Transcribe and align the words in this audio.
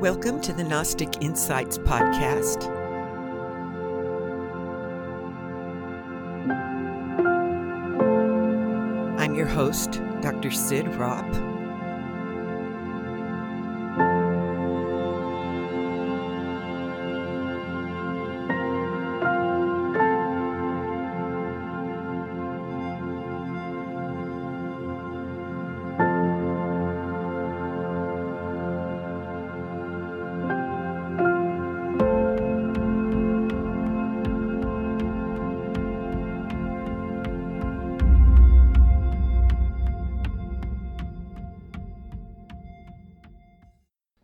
Welcome 0.00 0.40
to 0.40 0.54
the 0.54 0.64
Gnostic 0.64 1.22
Insights 1.22 1.76
Podcast. 1.76 2.66
I'm 9.18 9.34
your 9.34 9.44
host, 9.44 10.00
Dr. 10.22 10.50
Cyd 10.50 10.86
Ropp. 10.86 11.49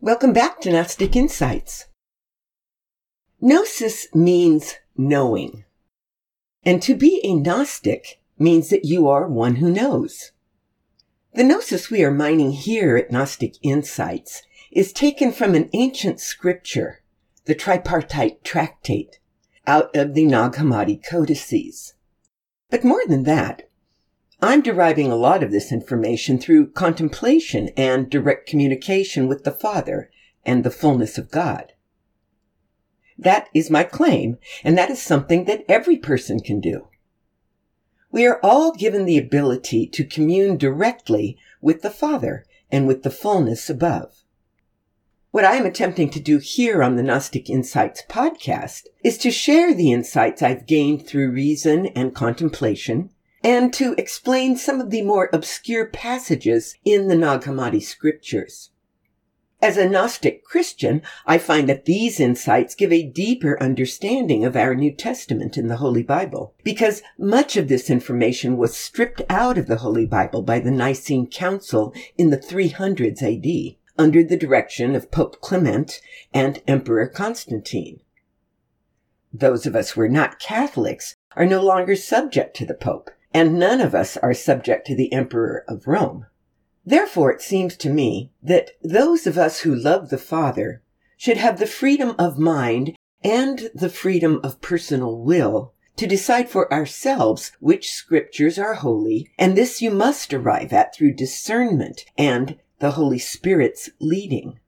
Welcome 0.07 0.31
back 0.31 0.61
to 0.61 0.71
Gnostic 0.71 1.17
Insights. 1.17 1.87
Gnosis 3.41 4.07
means 4.15 4.75
knowing. 4.95 5.65
And 6.63 6.81
to 6.83 6.95
be 6.95 7.19
a 7.25 7.35
Gnostic 7.35 8.21
means 8.39 8.69
that 8.69 8.85
you 8.85 9.09
are 9.09 9.27
one 9.27 9.57
who 9.57 9.69
knows. 9.69 10.31
The 11.33 11.43
Gnosis 11.43 11.91
we 11.91 12.05
are 12.05 12.11
mining 12.11 12.51
here 12.51 12.95
at 12.95 13.11
Gnostic 13.11 13.55
Insights 13.61 14.43
is 14.71 14.93
taken 14.93 15.33
from 15.33 15.55
an 15.55 15.69
ancient 15.73 16.21
scripture, 16.21 17.01
the 17.43 17.53
Tripartite 17.53 18.45
Tractate, 18.45 19.19
out 19.65 19.93
of 19.93 20.13
the 20.13 20.25
Nag 20.25 20.53
Hammadi 20.53 21.03
codices. 21.03 21.95
But 22.69 22.85
more 22.85 23.03
than 23.07 23.23
that, 23.23 23.66
I'm 24.39 24.61
deriving 24.61 25.11
a 25.11 25.15
lot 25.15 25.41
of 25.41 25.51
this 25.51 25.71
information 25.71 26.37
through 26.37 26.71
contemplation 26.71 27.69
and 27.75 28.07
direct 28.07 28.47
communication 28.47 29.27
with 29.27 29.43
the 29.43 29.51
Father 29.51 30.11
and 30.45 30.63
the 30.63 30.69
fullness 30.69 31.17
of 31.17 31.31
God. 31.31 31.73
That 33.17 33.47
is 33.55 33.71
my 33.71 33.83
claim, 33.83 34.37
and 34.63 34.77
that 34.77 34.91
is 34.91 35.01
something 35.01 35.45
that 35.45 35.65
every 35.67 35.97
person 35.97 36.39
can 36.39 36.59
do. 36.59 36.87
We 38.11 38.27
are 38.27 38.39
all 38.43 38.73
given 38.73 39.05
the 39.05 39.17
ability 39.17 39.87
to 39.87 40.05
commune 40.05 40.57
directly 40.57 41.37
with 41.59 41.81
the 41.81 41.89
Father 41.89 42.45
and 42.71 42.85
with 42.85 43.01
the 43.01 43.09
fullness 43.09 43.71
above. 43.71 44.23
What 45.31 45.45
I 45.45 45.55
am 45.55 45.65
attempting 45.65 46.11
to 46.11 46.19
do 46.19 46.37
here 46.37 46.83
on 46.83 46.95
the 46.95 47.03
Gnostic 47.03 47.49
Insights 47.49 48.03
podcast 48.07 48.83
is 49.03 49.17
to 49.17 49.31
share 49.31 49.73
the 49.73 49.91
insights 49.91 50.43
I've 50.43 50.67
gained 50.67 51.07
through 51.07 51.31
reason 51.31 51.87
and 51.87 52.13
contemplation 52.13 53.09
and 53.43 53.73
to 53.73 53.93
explain 53.97 54.55
some 54.55 54.81
of 54.81 54.89
the 54.89 55.01
more 55.01 55.29
obscure 55.31 55.85
passages 55.85 56.75
in 56.83 57.07
the 57.07 57.15
Nag 57.15 57.41
Hammadi 57.41 57.81
scriptures. 57.81 58.71
As 59.59 59.75
a 59.75 59.89
Gnostic 59.89 60.43
Christian, 60.43 61.01
I 61.25 61.39
find 61.39 61.67
that 61.67 61.85
these 61.85 62.19
insights 62.19 62.75
give 62.75 62.93
a 62.93 63.07
deeper 63.07 63.61
understanding 63.61 64.45
of 64.45 64.55
our 64.55 64.75
New 64.75 64.91
Testament 64.91 65.57
in 65.57 65.67
the 65.67 65.77
Holy 65.77 66.03
Bible, 66.03 66.53
because 66.63 67.01
much 67.17 67.57
of 67.57 67.67
this 67.67 67.89
information 67.89 68.57
was 68.57 68.77
stripped 68.77 69.23
out 69.29 69.57
of 69.57 69.65
the 69.65 69.77
Holy 69.77 70.05
Bible 70.05 70.43
by 70.43 70.59
the 70.59 70.69
Nicene 70.69 71.25
Council 71.25 71.91
in 72.19 72.29
the 72.29 72.37
300s 72.37 73.23
AD, 73.23 73.77
under 73.97 74.23
the 74.23 74.37
direction 74.37 74.95
of 74.95 75.09
Pope 75.09 75.41
Clement 75.41 76.01
and 76.31 76.61
Emperor 76.67 77.07
Constantine. 77.07 77.99
Those 79.33 79.65
of 79.65 79.75
us 79.75 79.91
who 79.91 80.01
are 80.01 80.09
not 80.09 80.39
Catholics 80.39 81.15
are 81.35 81.47
no 81.47 81.63
longer 81.63 81.95
subject 81.95 82.55
to 82.57 82.65
the 82.65 82.75
Pope, 82.75 83.09
and 83.37 83.59
none 83.59 83.79
of 83.79 83.93
us 83.93 84.17
are 84.17 84.33
subject 84.33 84.87
to 84.87 84.95
the 84.95 85.13
Emperor 85.13 85.63
of 85.67 85.85
Rome. 85.85 86.25
Therefore, 86.83 87.31
it 87.31 87.39
seems 87.39 87.77
to 87.77 87.87
me 87.87 88.31
that 88.41 88.71
those 88.81 89.27
of 89.27 89.37
us 89.37 89.59
who 89.59 89.75
love 89.75 90.09
the 90.09 90.17
Father 90.17 90.81
should 91.17 91.37
have 91.37 91.59
the 91.59 91.67
freedom 91.67 92.15
of 92.17 92.39
mind 92.39 92.95
and 93.23 93.69
the 93.75 93.89
freedom 93.89 94.39
of 94.43 94.59
personal 94.59 95.19
will 95.19 95.75
to 95.97 96.07
decide 96.07 96.49
for 96.49 96.73
ourselves 96.73 97.51
which 97.59 97.91
scriptures 97.91 98.57
are 98.57 98.73
holy, 98.73 99.29
and 99.37 99.55
this 99.55 99.83
you 99.83 99.91
must 99.91 100.33
arrive 100.33 100.73
at 100.73 100.95
through 100.95 101.13
discernment 101.13 102.05
and 102.17 102.57
the 102.79 102.91
Holy 102.93 103.19
Spirit's 103.19 103.91
leading. 103.99 104.59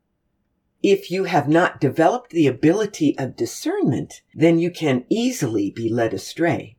If 0.84 1.10
you 1.10 1.24
have 1.24 1.50
not 1.50 1.82
developed 1.82 2.30
the 2.30 2.46
ability 2.46 3.18
of 3.18 3.36
discernment, 3.36 4.22
then 4.36 4.60
you 4.60 4.70
can 4.70 5.06
easily 5.10 5.72
be 5.72 5.90
led 5.90 6.14
astray. 6.14 6.76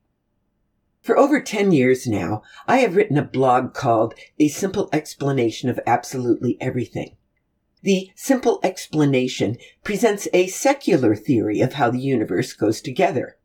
For 1.00 1.16
over 1.16 1.40
10 1.40 1.72
years 1.72 2.06
now, 2.06 2.42
I 2.68 2.78
have 2.78 2.94
written 2.94 3.16
a 3.16 3.24
blog 3.24 3.72
called 3.72 4.14
A 4.38 4.48
Simple 4.48 4.90
Explanation 4.92 5.70
of 5.70 5.80
Absolutely 5.86 6.58
Everything. 6.60 7.16
The 7.82 8.10
simple 8.14 8.60
explanation 8.62 9.56
presents 9.82 10.28
a 10.34 10.48
secular 10.48 11.14
theory 11.16 11.62
of 11.62 11.74
how 11.74 11.90
the 11.90 12.00
universe 12.00 12.52
goes 12.52 12.82
together. 12.82 13.38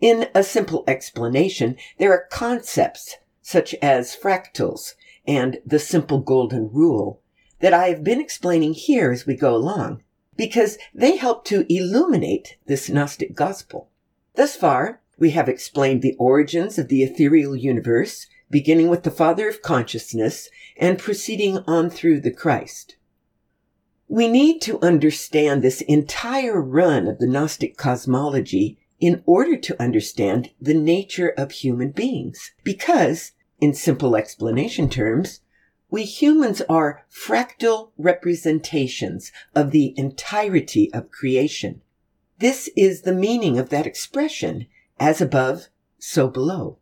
In 0.00 0.28
a 0.34 0.42
simple 0.42 0.82
explanation, 0.88 1.76
there 1.98 2.12
are 2.12 2.26
concepts 2.30 3.16
such 3.40 3.74
as 3.74 4.16
fractals 4.16 4.94
and 5.26 5.58
the 5.64 5.78
simple 5.78 6.18
golden 6.18 6.68
rule 6.72 7.22
that 7.60 7.72
I 7.72 7.88
have 7.88 8.02
been 8.02 8.20
explaining 8.20 8.74
here 8.74 9.12
as 9.12 9.26
we 9.26 9.36
go 9.36 9.54
along 9.54 10.02
because 10.36 10.76
they 10.92 11.16
help 11.16 11.44
to 11.46 11.72
illuminate 11.72 12.56
this 12.66 12.90
Gnostic 12.90 13.34
gospel. 13.34 13.88
Thus 14.34 14.56
far, 14.56 15.00
we 15.18 15.30
have 15.30 15.48
explained 15.48 16.02
the 16.02 16.16
origins 16.18 16.78
of 16.78 16.88
the 16.88 17.02
ethereal 17.02 17.56
universe, 17.56 18.26
beginning 18.50 18.88
with 18.88 19.02
the 19.02 19.10
Father 19.10 19.48
of 19.48 19.62
Consciousness 19.62 20.48
and 20.76 20.98
proceeding 20.98 21.58
on 21.66 21.90
through 21.90 22.20
the 22.20 22.30
Christ. 22.30 22.96
We 24.08 24.28
need 24.28 24.60
to 24.62 24.80
understand 24.82 25.62
this 25.62 25.80
entire 25.82 26.60
run 26.60 27.08
of 27.08 27.18
the 27.18 27.26
Gnostic 27.26 27.76
cosmology 27.76 28.78
in 29.00 29.22
order 29.26 29.56
to 29.56 29.82
understand 29.82 30.50
the 30.60 30.74
nature 30.74 31.34
of 31.36 31.50
human 31.50 31.90
beings. 31.90 32.52
Because, 32.62 33.32
in 33.60 33.74
simple 33.74 34.16
explanation 34.16 34.88
terms, 34.88 35.40
we 35.90 36.04
humans 36.04 36.62
are 36.68 37.04
fractal 37.10 37.90
representations 37.96 39.32
of 39.54 39.70
the 39.70 39.94
entirety 39.98 40.92
of 40.92 41.10
creation. 41.10 41.80
This 42.38 42.68
is 42.76 43.02
the 43.02 43.12
meaning 43.12 43.58
of 43.58 43.70
that 43.70 43.86
expression, 43.86 44.66
as 44.98 45.20
above, 45.20 45.68
so 45.98 46.28
below. 46.28 46.78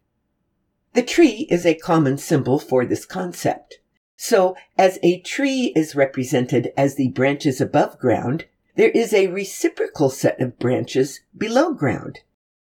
The 0.94 1.02
tree 1.02 1.48
is 1.50 1.66
a 1.66 1.74
common 1.74 2.18
symbol 2.18 2.58
for 2.58 2.84
this 2.84 3.04
concept. 3.04 3.80
So, 4.16 4.54
as 4.78 4.98
a 5.02 5.20
tree 5.20 5.72
is 5.74 5.96
represented 5.96 6.72
as 6.76 6.94
the 6.94 7.08
branches 7.08 7.60
above 7.60 7.98
ground, 7.98 8.46
there 8.76 8.90
is 8.90 9.12
a 9.12 9.26
reciprocal 9.26 10.08
set 10.08 10.40
of 10.40 10.58
branches 10.58 11.20
below 11.36 11.74
ground, 11.74 12.20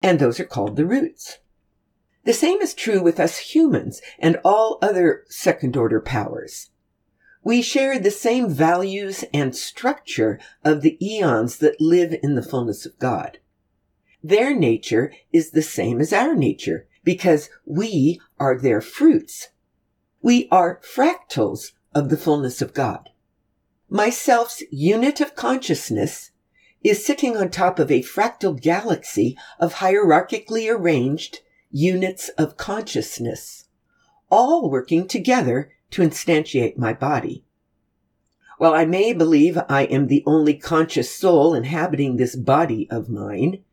and 0.02 0.20
those 0.20 0.40
are 0.40 0.46
called 0.46 0.76
the 0.76 0.86
roots. 0.86 1.40
The 2.24 2.34
same 2.34 2.62
is 2.62 2.74
true 2.74 3.02
with 3.02 3.20
us 3.20 3.38
humans 3.38 4.02
and 4.18 4.40
all 4.46 4.80
other 4.82 5.26
second 5.28 5.76
order 5.76 6.00
powers. 6.00 6.70
We 7.44 7.62
share 7.62 8.00
the 8.00 8.12
same 8.12 8.50
values 8.50 9.26
and 9.34 9.54
structure 9.54 10.40
of 10.64 10.82
the 10.82 10.98
eons 11.06 11.58
that 11.58 11.82
live 11.82 12.16
in 12.24 12.36
the 12.36 12.44
fullness 12.44 12.86
of 12.86 12.98
God. 13.00 13.40
Their 14.24 14.56
nature 14.56 15.14
is 15.34 15.52
the 15.52 15.62
same 15.62 16.00
as 16.00 16.14
our 16.14 16.34
nature 16.34 16.88
because 17.04 17.50
we 17.66 18.22
are 18.40 18.58
their 18.58 18.80
fruits. 18.80 19.50
We 20.22 20.48
are 20.50 20.80
fractals 20.82 21.74
of 21.94 22.10
the 22.10 22.16
fullness 22.16 22.62
of 22.62 22.74
God. 22.74 23.10
Myself's 23.90 24.64
unit 24.72 25.20
of 25.20 25.36
consciousness 25.36 26.32
is 26.84 27.06
sitting 27.06 27.36
on 27.36 27.50
top 27.50 27.80
of 27.80 27.92
a 27.92 28.02
fractal 28.02 28.60
galaxy 28.60 29.38
of 29.60 29.76
hierarchically 29.76 30.74
arranged 30.74 31.40
units 31.70 32.30
of 32.30 32.56
consciousness, 32.56 33.66
all 34.30 34.70
working 34.70 35.08
together 35.08 35.72
to 35.92 36.02
instantiate 36.02 36.78
my 36.78 36.94
body. 36.94 37.44
While 38.58 38.74
I 38.74 38.86
may 38.86 39.12
believe 39.12 39.60
I 39.68 39.84
am 39.84 40.08
the 40.08 40.24
only 40.26 40.54
conscious 40.54 41.14
soul 41.14 41.54
inhabiting 41.54 42.16
this 42.16 42.36
body 42.36 42.88
of 42.90 43.10
mine, 43.10 43.64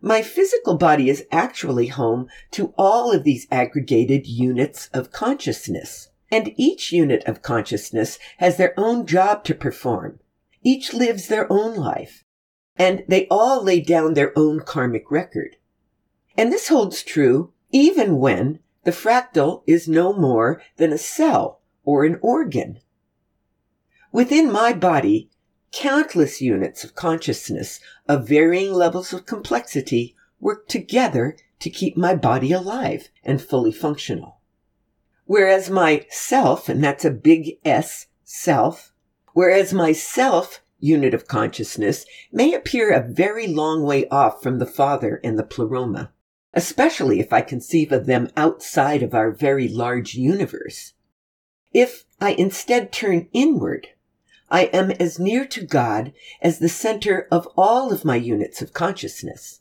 my 0.00 0.22
physical 0.22 0.76
body 0.76 1.08
is 1.08 1.24
actually 1.32 1.88
home 1.88 2.28
to 2.52 2.72
all 2.76 3.12
of 3.12 3.24
these 3.24 3.46
aggregated 3.50 4.26
units 4.26 4.88
of 4.92 5.10
consciousness. 5.10 6.10
And 6.30 6.52
each 6.56 6.92
unit 6.92 7.24
of 7.24 7.42
consciousness 7.42 8.18
has 8.38 8.56
their 8.56 8.74
own 8.76 9.06
job 9.06 9.44
to 9.44 9.54
perform. 9.54 10.18
Each 10.62 10.92
lives 10.92 11.28
their 11.28 11.50
own 11.50 11.76
life. 11.76 12.24
And 12.76 13.04
they 13.08 13.26
all 13.28 13.62
lay 13.62 13.80
down 13.80 14.14
their 14.14 14.36
own 14.36 14.60
karmic 14.60 15.10
record. 15.10 15.56
And 16.36 16.52
this 16.52 16.68
holds 16.68 17.02
true 17.02 17.52
even 17.72 18.18
when 18.18 18.60
the 18.84 18.90
fractal 18.90 19.62
is 19.66 19.88
no 19.88 20.12
more 20.12 20.62
than 20.76 20.92
a 20.92 20.98
cell 20.98 21.60
or 21.84 22.04
an 22.04 22.18
organ. 22.22 22.80
Within 24.12 24.50
my 24.50 24.72
body, 24.72 25.30
countless 25.72 26.40
units 26.40 26.84
of 26.84 26.94
consciousness 26.94 27.80
of 28.08 28.28
varying 28.28 28.72
levels 28.72 29.12
of 29.12 29.26
complexity 29.26 30.16
work 30.40 30.68
together 30.68 31.36
to 31.60 31.70
keep 31.70 31.96
my 31.96 32.14
body 32.14 32.52
alive 32.52 33.08
and 33.24 33.42
fully 33.42 33.72
functional. 33.72 34.40
Whereas 35.24 35.68
my 35.70 36.06
self, 36.08 36.68
and 36.68 36.82
that's 36.82 37.04
a 37.04 37.10
big 37.10 37.58
S, 37.64 38.06
self, 38.24 38.92
whereas 39.32 39.72
my 39.72 39.92
self 39.92 40.62
unit 40.78 41.14
of 41.14 41.26
consciousness 41.26 42.04
may 42.30 42.54
appear 42.54 42.92
a 42.92 43.06
very 43.06 43.46
long 43.46 43.82
way 43.82 44.06
off 44.08 44.42
from 44.42 44.58
the 44.58 44.66
Father 44.66 45.20
and 45.24 45.38
the 45.38 45.42
pleroma, 45.42 46.12
especially 46.54 47.18
if 47.18 47.32
I 47.32 47.40
conceive 47.40 47.92
of 47.92 48.06
them 48.06 48.28
outside 48.36 49.02
of 49.02 49.14
our 49.14 49.30
very 49.30 49.68
large 49.68 50.14
universe. 50.14 50.92
If 51.72 52.04
I 52.20 52.32
instead 52.32 52.92
turn 52.92 53.28
inward, 53.32 53.88
I 54.50 54.64
am 54.66 54.90
as 54.92 55.18
near 55.18 55.44
to 55.46 55.64
God 55.64 56.12
as 56.40 56.58
the 56.58 56.68
center 56.68 57.26
of 57.30 57.48
all 57.56 57.92
of 57.92 58.04
my 58.04 58.16
units 58.16 58.62
of 58.62 58.72
consciousness. 58.72 59.60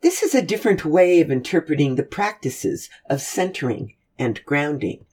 This 0.00 0.22
is 0.22 0.34
a 0.34 0.42
different 0.42 0.84
way 0.84 1.20
of 1.20 1.30
interpreting 1.30 1.96
the 1.96 2.02
practices 2.02 2.88
of 3.10 3.20
centering 3.20 3.94
and 4.18 4.44
grounding. 4.44 5.04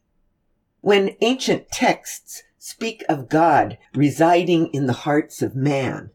When 0.82 1.16
ancient 1.22 1.72
texts 1.72 2.44
speak 2.58 3.04
of 3.10 3.30
God 3.30 3.78
residing 3.94 4.68
in 4.68 4.86
the 4.86 4.94
hearts 4.94 5.42
of 5.42 5.56
man, 5.56 6.12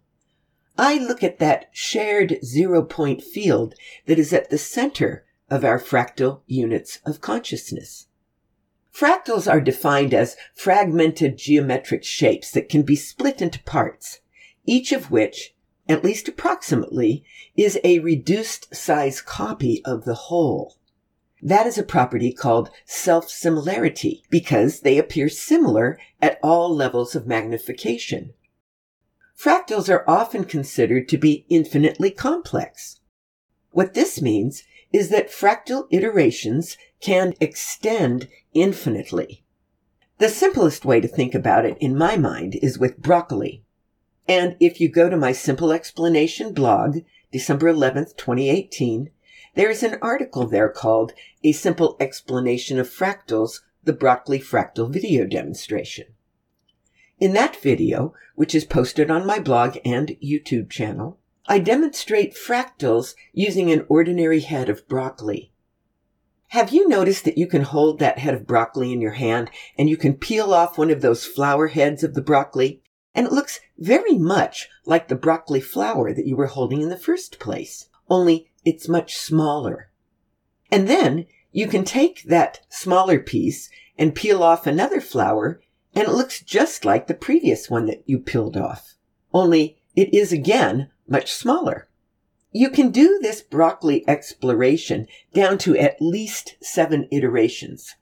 I 0.79 0.97
look 0.97 1.23
at 1.23 1.39
that 1.41 1.69
shared 1.73 2.39
zero 2.45 2.83
point 2.83 3.23
field 3.23 3.75
that 4.07 4.19
is 4.19 4.33
at 4.33 4.51
the 4.51 4.59
center 4.59 5.25
of 5.51 5.65
our 5.65 5.79
fractal 5.79 6.41
units 6.47 7.01
of 7.05 7.21
consciousness. 7.21 8.07
Fractals 9.01 9.51
are 9.51 9.63
defined 9.63 10.13
as 10.13 10.37
fragmented 10.55 11.39
geometric 11.39 12.05
shapes 12.05 12.51
that 12.51 12.69
can 12.69 12.83
be 12.83 12.95
split 12.95 13.41
into 13.41 13.63
parts, 13.63 14.21
each 14.67 14.93
of 14.93 15.11
which, 15.11 15.55
at 15.89 16.05
least 16.05 16.29
approximately, 16.29 17.25
is 17.57 17.81
a 17.83 18.01
reduced 18.01 18.77
size 18.77 19.23
copy 19.23 19.83
of 19.87 20.05
the 20.05 20.29
whole. 20.29 20.77
That 21.41 21.67
is 21.67 21.79
a 21.79 21.83
property 21.83 22.31
called 22.31 22.69
self-similarity 22.85 24.23
because 24.29 24.81
they 24.81 24.99
appear 24.99 25.31
similar 25.31 25.99
at 26.21 26.39
all 26.43 26.69
levels 26.77 27.15
of 27.15 27.27
magnification. 27.27 28.35
Fractals 29.35 29.89
are 29.89 30.05
often 30.07 30.45
considered 30.45 31.09
to 31.09 31.17
be 31.17 31.47
infinitely 31.49 32.11
complex. 32.11 33.01
What 33.71 33.95
this 33.95 34.21
means 34.21 34.63
is 34.93 35.09
that 35.11 35.31
fractal 35.31 35.87
iterations 35.91 36.77
can 37.01 37.35
extend 37.41 38.29
infinitely. 38.53 39.45
The 40.19 40.29
simplest 40.29 40.85
way 40.85 41.01
to 41.01 41.09
think 41.09 41.35
about 41.35 41.65
it 41.65 41.79
in 41.81 41.97
my 41.97 42.17
mind 42.17 42.57
is 42.61 42.79
with 42.79 43.01
broccoli. 43.01 43.65
And 44.29 44.57
if 44.61 44.81
you 44.81 44.89
go 44.89 45.09
to 45.09 45.17
my 45.17 45.33
simple 45.33 45.73
explanation 45.73 46.53
blog, 46.53 46.99
December 47.33 47.73
11th, 47.73 48.17
2018, 48.17 49.11
there 49.55 49.71
is 49.71 49.83
an 49.83 49.99
article 50.03 50.47
there 50.47 50.69
called 50.69 51.13
A 51.43 51.53
Simple 51.53 51.97
Explanation 51.99 52.79
of 52.79 52.89
Fractals, 52.89 53.61
the 53.83 53.93
Broccoli 53.93 54.39
Fractal 54.39 54.93
Video 54.93 55.27
Demonstration. 55.27 56.07
In 57.19 57.33
that 57.35 57.57
video, 57.57 58.15
which 58.35 58.55
is 58.55 58.65
posted 58.65 59.11
on 59.11 59.27
my 59.27 59.39
blog 59.39 59.79
and 59.85 60.17
YouTube 60.23 60.71
channel, 60.71 61.19
I 61.51 61.59
demonstrate 61.59 62.37
fractals 62.37 63.17
using 63.33 63.73
an 63.73 63.85
ordinary 63.89 64.39
head 64.39 64.69
of 64.69 64.87
broccoli. 64.87 65.51
Have 66.51 66.71
you 66.71 66.87
noticed 66.87 67.25
that 67.25 67.39
you 67.39 67.49
can 67.49 67.63
hold 67.63 67.99
that 67.99 68.21
head 68.21 68.35
of 68.35 68.47
broccoli 68.47 68.93
in 68.93 69.01
your 69.01 69.15
hand 69.15 69.51
and 69.77 69.91
you 69.91 69.97
can 69.97 70.15
peel 70.15 70.55
off 70.55 70.79
one 70.79 70.91
of 70.91 71.01
those 71.01 71.27
flower 71.27 71.67
heads 71.67 72.05
of 72.05 72.15
the 72.15 72.23
broccoli 72.23 72.85
and 73.17 73.27
it 73.27 73.33
looks 73.33 73.59
very 73.77 74.17
much 74.17 74.69
like 74.87 75.09
the 75.09 75.17
broccoli 75.17 75.61
flower 75.61 76.15
that 76.15 76.25
you 76.25 76.37
were 76.37 76.47
holding 76.47 76.83
in 76.83 76.89
the 76.89 76.97
first 76.97 77.41
place, 77.41 77.89
only 78.09 78.49
it's 78.65 78.89
much 78.89 79.17
smaller. 79.17 79.91
And 80.71 80.87
then 80.87 81.27
you 81.51 81.67
can 81.67 81.83
take 81.83 82.23
that 82.29 82.61
smaller 82.69 83.19
piece 83.19 83.69
and 83.99 84.15
peel 84.15 84.45
off 84.45 84.69
another 84.69 85.01
flower 85.01 85.61
and 85.97 86.07
it 86.07 86.13
looks 86.13 86.43
just 86.43 86.85
like 86.85 87.09
the 87.09 87.15
previous 87.15 87.69
one 87.69 87.87
that 87.87 88.05
you 88.07 88.21
peeled 88.21 88.57
off. 88.57 88.95
Only 89.35 89.79
it 89.97 90.15
is 90.15 90.33
again 90.33 90.91
much 91.11 91.33
smaller. 91.33 91.89
You 92.53 92.71
can 92.71 92.91
do 92.91 93.19
this 93.21 93.43
broccoli 93.43 94.09
exploration 94.09 95.07
down 95.35 95.59
to 95.59 95.77
at 95.77 96.01
least 96.01 96.57
seven 96.63 97.07
iterations. 97.11 97.95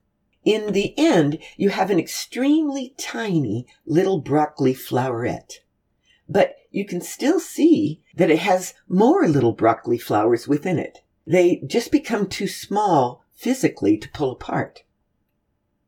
In 0.45 0.73
the 0.73 0.95
end, 0.97 1.39
you 1.57 1.71
have 1.71 1.91
an 1.91 1.99
extremely 1.99 2.95
tiny 2.97 3.67
little 3.85 4.21
broccoli 4.21 4.75
floweret. 4.75 5.61
But 6.29 6.57
you 6.71 6.87
can 6.87 7.01
still 7.01 7.41
see 7.41 8.03
that 8.15 8.31
it 8.31 8.39
has 8.39 8.75
more 8.89 9.27
little 9.27 9.53
broccoli 9.53 9.99
flowers 9.99 10.47
within 10.47 10.79
it. 10.79 11.01
They 11.27 11.63
just 11.67 11.91
become 11.91 12.29
too 12.29 12.47
small 12.47 13.25
physically 13.35 13.99
to 13.99 14.09
pull 14.11 14.33
apart. 14.33 14.85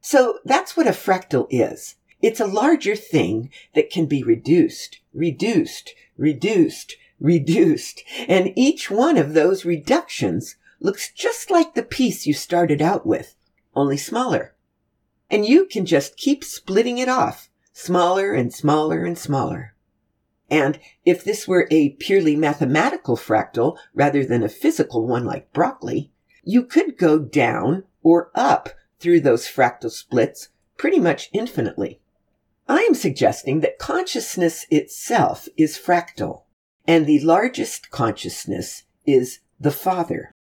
So 0.01 0.39
that's 0.45 0.77
what 0.77 0.87
a 0.87 0.91
fractal 0.91 1.47
is. 1.51 1.97
It's 2.23 2.41
a 2.41 2.47
larger 2.47 2.97
thing 2.97 3.51
that 3.75 3.91
can 3.91 4.07
be 4.07 4.23
reduced, 4.23 5.01
reduced, 5.15 5.95
reduced, 6.17 6.97
reduced, 7.21 8.03
and 8.27 8.53
each 8.57 8.91
one 8.91 9.17
of 9.17 9.35
those 9.35 9.65
reductions 9.65 10.57
looks 10.81 11.13
just 11.13 11.51
like 11.51 11.75
the 11.75 11.83
piece 11.83 12.27
you 12.27 12.33
started 12.33 12.81
out 12.81 13.07
with, 13.07 13.37
only 13.75 13.97
smaller. 13.97 14.55
And 15.31 15.47
you 15.47 15.67
can 15.67 15.87
just 15.87 16.17
keep 16.17 16.43
splitting 16.43 16.99
it 16.99 17.09
off, 17.09 17.51
smaller 17.73 18.33
and 18.33 18.53
smaller 18.53 19.05
and 19.05 19.17
smaller. 19.17 19.75
And 20.51 20.81
if 21.05 21.23
this 21.23 21.47
were 21.47 21.69
a 21.71 21.91
purely 21.91 22.35
mathematical 22.35 23.17
fractal 23.17 23.77
rather 23.95 24.25
than 24.25 24.43
a 24.43 24.49
physical 24.49 25.07
one 25.07 25.25
like 25.25 25.53
broccoli, 25.53 26.11
you 26.43 26.65
could 26.65 26.99
go 26.99 27.19
down 27.19 27.85
or 28.03 28.31
up 28.35 28.71
through 28.99 29.21
those 29.21 29.47
fractal 29.47 29.91
splits 29.91 30.49
pretty 30.77 30.99
much 30.99 31.31
infinitely. 31.33 32.01
I 32.69 32.81
am 32.83 32.95
suggesting 32.95 33.61
that 33.61 33.79
consciousness 33.79 34.67
itself 34.71 35.49
is 35.57 35.79
fractal, 35.79 36.43
and 36.87 37.07
the 37.07 37.21
largest 37.21 37.91
consciousness 37.91 38.85
is 39.07 39.41
the 39.59 39.71
Father. 39.71 40.33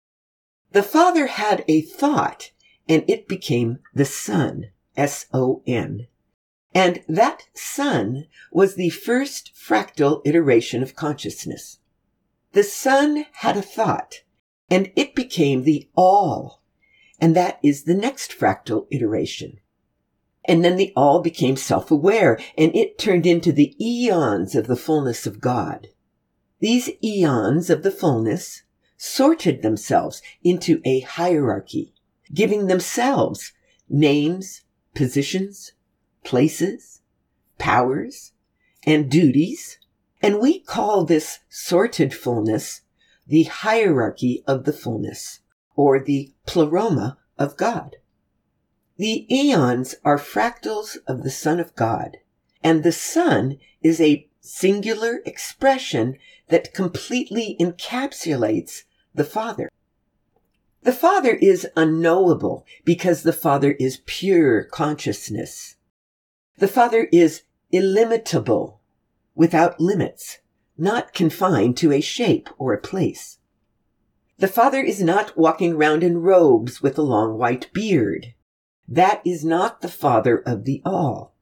The 0.73 0.83
Father 0.83 1.27
had 1.27 1.65
a 1.67 1.83
thought, 1.83 2.51
and 2.89 3.05
it 3.09 3.29
became 3.29 3.79
the 3.95 4.05
Son, 4.05 4.67
S-O-N. 4.97 6.07
And 6.75 7.03
that 7.09 7.45
Son 7.55 8.27
was 8.53 8.75
the 8.75 8.91
first 8.91 9.53
fractal 9.55 10.21
iteration 10.25 10.83
of 10.83 10.95
consciousness. 10.95 11.79
The 12.53 12.63
Son 12.63 13.27
had 13.33 13.57
a 13.57 13.63
thought, 13.63 14.23
and 14.71 14.93
it 14.95 15.15
became 15.15 15.63
the 15.63 15.89
All, 15.97 16.63
and 17.21 17.35
that 17.35 17.59
is 17.63 17.85
the 17.85 17.95
next 17.95 18.33
fractal 18.39 18.87
iteration. 18.91 19.59
And 20.45 20.65
then 20.65 20.77
the 20.77 20.93
All 20.95 21.21
became 21.21 21.57
self-aware, 21.57 22.39
and 22.57 22.75
it 22.75 22.99
turned 22.99 23.27
into 23.27 23.53
the 23.53 23.75
eons 23.85 24.55
of 24.55 24.67
the 24.67 24.77
fullness 24.77 25.27
of 25.27 25.41
God. 25.41 25.89
These 26.61 26.91
eons 27.03 27.71
of 27.71 27.83
the 27.83 27.91
fullness 27.91 28.63
sorted 28.97 29.63
themselves 29.63 30.21
into 30.43 30.81
a 30.85 31.01
hierarchy, 31.01 31.95
giving 32.35 32.67
themselves 32.67 33.53
names, 33.89 34.63
positions, 34.95 35.73
places, 36.25 37.01
powers, 37.59 38.33
and 38.85 39.11
duties, 39.11 39.79
and 40.21 40.41
we 40.41 40.61
call 40.61 41.05
this 41.05 41.39
sorted 41.49 42.13
fullness 42.13 42.83
the 43.27 43.45
hierarchy 43.45 44.43
of 44.47 44.65
the 44.65 44.73
fullness, 44.73 45.41
or 45.77 46.01
the 46.01 46.33
pleroma 46.47 47.19
of 47.39 47.57
God. 47.57 47.97
The 48.97 49.33
eons 49.33 49.95
are 50.03 50.19
fractals 50.19 50.97
of 51.07 51.23
the 51.23 51.31
Son 51.31 51.61
of 51.61 51.75
God, 51.77 52.17
and 52.65 52.83
the 52.83 52.93
Son 52.93 53.59
is 53.83 54.01
a 54.01 54.29
singular 54.41 55.21
expression 55.27 56.17
that 56.49 56.75
completely 56.75 57.57
encapsulates 57.61 58.83
the 59.15 59.25
Father. 59.25 59.69
The 60.83 60.93
Father 60.93 61.35
is 61.35 61.67
unknowable 61.77 62.65
because 62.85 63.23
the 63.23 63.33
Father 63.33 63.73
is 63.73 64.03
pure 64.07 64.65
consciousness. 64.65 65.77
The 66.59 66.69
Father 66.69 67.09
is 67.13 67.43
illimitable, 67.71 68.81
without 69.35 69.81
limits, 69.81 70.39
not 70.77 71.13
confined 71.13 71.77
to 71.79 71.93
a 71.93 72.01
shape 72.01 72.49
or 72.59 72.73
a 72.73 72.81
place. 72.81 73.39
The 74.39 74.49
Father 74.49 74.81
is 74.81 75.03
not 75.03 75.37
walking 75.37 75.77
round 75.77 76.05
in 76.05 76.19
robes 76.19 76.81
with 76.81 76.97
a 76.97 77.03
long 77.03 77.37
white 77.37 77.73
beard. 77.73 78.35
That 78.87 79.21
is 79.27 79.45
not 79.45 79.81
the 79.81 79.89
Father 79.89 80.39
of 80.39 80.65
the 80.65 80.81
all. 80.85 81.35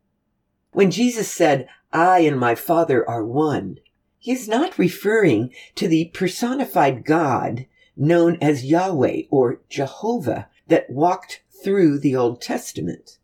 When 0.72 0.90
Jesus 0.90 1.30
said, 1.30 1.68
I 1.92 2.20
and 2.20 2.40
my 2.40 2.54
Father 2.54 3.08
are 3.08 3.24
one, 3.24 3.78
he 4.26 4.32
is 4.32 4.48
not 4.48 4.76
referring 4.76 5.54
to 5.76 5.86
the 5.86 6.06
personified 6.06 7.04
God 7.04 7.64
known 7.96 8.36
as 8.40 8.64
Yahweh 8.64 9.22
or 9.30 9.60
Jehovah 9.68 10.48
that 10.66 10.90
walked 10.90 11.44
through 11.62 12.00
the 12.00 12.16
Old 12.16 12.42
Testament. 12.42 13.18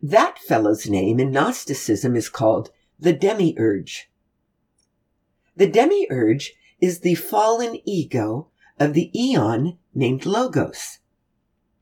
That 0.00 0.38
fellow's 0.38 0.88
name 0.88 1.20
in 1.20 1.30
Gnosticism 1.30 2.16
is 2.16 2.30
called 2.30 2.70
the 2.98 3.12
demiurge. 3.12 4.10
The 5.56 5.66
demiurge 5.66 6.54
is 6.80 7.00
the 7.00 7.16
fallen 7.16 7.78
ego 7.84 8.48
of 8.78 8.94
the 8.94 9.10
eon 9.14 9.76
named 9.94 10.24
Logos. 10.24 11.00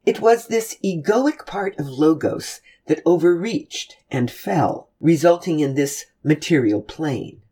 It 0.05 0.21
was 0.21 0.49
this 0.49 0.77
egoic 0.85 1.47
part 1.47 1.79
of 1.79 1.87
Logos 1.87 2.61
that 2.89 3.03
overreached 3.07 3.99
and 4.11 4.29
fell, 4.29 4.91
resulting 5.01 5.61
in 5.61 5.77
this 5.77 6.07
material 6.25 6.83
plane. 6.83 7.43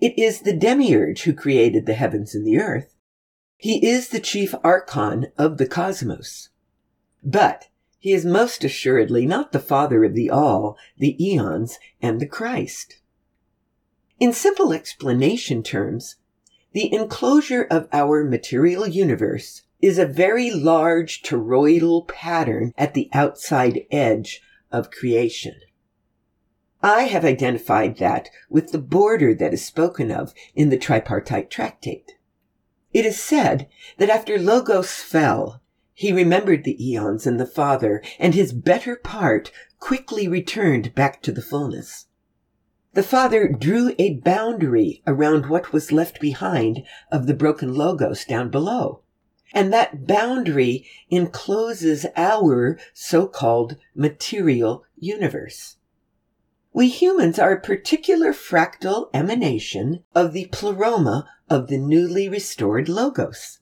It 0.00 0.18
is 0.18 0.42
the 0.42 0.56
demiurge 0.56 1.22
who 1.22 1.32
created 1.32 1.86
the 1.86 1.94
heavens 1.94 2.34
and 2.34 2.46
the 2.46 2.58
earth. 2.58 2.94
He 3.56 3.84
is 3.84 4.08
the 4.08 4.20
chief 4.20 4.54
archon 4.62 5.32
of 5.36 5.58
the 5.58 5.66
cosmos. 5.66 6.50
But 7.24 7.68
he 7.98 8.12
is 8.12 8.24
most 8.24 8.62
assuredly 8.62 9.26
not 9.26 9.50
the 9.50 9.58
father 9.58 10.04
of 10.04 10.14
the 10.14 10.30
all, 10.30 10.76
the 10.96 11.16
eons, 11.22 11.78
and 12.00 12.20
the 12.20 12.26
Christ. 12.26 13.00
In 14.20 14.32
simple 14.32 14.72
explanation 14.72 15.64
terms, 15.64 16.16
the 16.72 16.92
enclosure 16.92 17.66
of 17.68 17.88
our 17.92 18.22
material 18.22 18.86
universe 18.86 19.62
is 19.80 19.98
a 19.98 20.06
very 20.06 20.50
large 20.50 21.22
toroidal 21.22 22.06
pattern 22.06 22.72
at 22.76 22.94
the 22.94 23.08
outside 23.12 23.86
edge 23.90 24.42
of 24.70 24.90
creation. 24.90 25.54
I 26.82 27.02
have 27.02 27.24
identified 27.24 27.98
that 27.98 28.28
with 28.48 28.70
the 28.72 28.78
border 28.78 29.34
that 29.34 29.52
is 29.52 29.64
spoken 29.64 30.10
of 30.10 30.32
in 30.54 30.68
the 30.68 30.78
tripartite 30.78 31.50
tractate. 31.50 32.12
It 32.92 33.04
is 33.04 33.20
said 33.20 33.68
that 33.96 34.10
after 34.10 34.38
Logos 34.38 34.94
fell, 34.94 35.60
he 35.92 36.12
remembered 36.12 36.62
the 36.62 36.80
eons 36.80 37.26
and 37.26 37.40
the 37.40 37.46
Father, 37.46 38.02
and 38.20 38.32
his 38.32 38.52
better 38.52 38.94
part 38.94 39.50
quickly 39.80 40.28
returned 40.28 40.94
back 40.94 41.20
to 41.22 41.32
the 41.32 41.42
fullness. 41.42 42.06
The 42.94 43.02
Father 43.02 43.48
drew 43.48 43.94
a 43.98 44.14
boundary 44.14 45.02
around 45.06 45.46
what 45.46 45.72
was 45.72 45.90
left 45.90 46.20
behind 46.20 46.84
of 47.10 47.26
the 47.26 47.34
broken 47.34 47.74
Logos 47.74 48.24
down 48.24 48.50
below. 48.50 49.02
And 49.52 49.72
that 49.72 50.06
boundary 50.06 50.86
encloses 51.10 52.06
our 52.16 52.78
so-called 52.94 53.76
material 53.96 54.84
universe. 54.96 55.77
We 56.72 56.88
humans 56.88 57.38
are 57.38 57.52
a 57.52 57.60
particular 57.60 58.32
fractal 58.32 59.10
emanation 59.14 60.04
of 60.14 60.32
the 60.32 60.46
pleroma 60.52 61.28
of 61.48 61.68
the 61.68 61.78
newly 61.78 62.28
restored 62.28 62.88
Logos. 62.88 63.58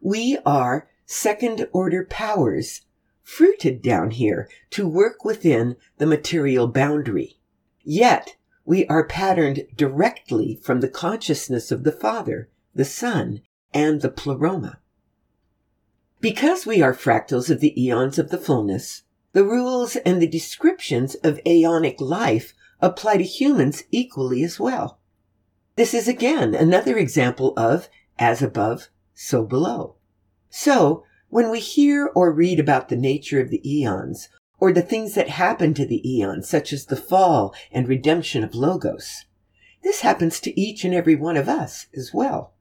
We 0.00 0.38
are 0.44 0.88
second 1.06 1.66
order 1.72 2.04
powers 2.04 2.82
fruited 3.22 3.82
down 3.82 4.10
here 4.12 4.48
to 4.70 4.88
work 4.88 5.24
within 5.24 5.76
the 5.96 6.06
material 6.06 6.66
boundary. 6.66 7.38
Yet 7.82 8.36
we 8.64 8.86
are 8.86 9.06
patterned 9.06 9.66
directly 9.74 10.60
from 10.62 10.80
the 10.80 10.88
consciousness 10.88 11.72
of 11.72 11.84
the 11.84 11.92
Father, 11.92 12.50
the 12.74 12.84
Son, 12.84 13.40
and 13.72 14.02
the 14.02 14.10
pleroma. 14.10 14.78
Because 16.20 16.66
we 16.66 16.82
are 16.82 16.92
fractals 16.92 17.48
of 17.50 17.60
the 17.60 17.82
eons 17.82 18.18
of 18.18 18.30
the 18.30 18.38
fullness, 18.38 19.02
the 19.38 19.44
rules 19.44 19.94
and 19.94 20.20
the 20.20 20.26
descriptions 20.26 21.14
of 21.22 21.38
aeonic 21.46 22.00
life 22.00 22.54
apply 22.80 23.16
to 23.16 23.22
humans 23.22 23.84
equally 23.92 24.42
as 24.42 24.58
well. 24.58 24.98
This 25.76 25.94
is 25.94 26.08
again 26.08 26.56
another 26.56 26.98
example 26.98 27.54
of 27.56 27.88
as 28.18 28.42
above, 28.42 28.88
so 29.14 29.44
below. 29.44 29.94
So, 30.50 31.04
when 31.28 31.52
we 31.52 31.60
hear 31.60 32.10
or 32.16 32.32
read 32.32 32.58
about 32.58 32.88
the 32.88 32.96
nature 32.96 33.40
of 33.40 33.50
the 33.50 33.62
eons, 33.64 34.28
or 34.58 34.72
the 34.72 34.82
things 34.82 35.14
that 35.14 35.28
happen 35.28 35.72
to 35.74 35.86
the 35.86 36.02
eons, 36.04 36.48
such 36.48 36.72
as 36.72 36.86
the 36.86 36.96
fall 36.96 37.54
and 37.70 37.86
redemption 37.86 38.42
of 38.42 38.56
Logos, 38.56 39.24
this 39.84 40.00
happens 40.00 40.40
to 40.40 40.60
each 40.60 40.84
and 40.84 40.92
every 40.92 41.14
one 41.14 41.36
of 41.36 41.48
us 41.48 41.86
as 41.96 42.10
well. 42.12 42.54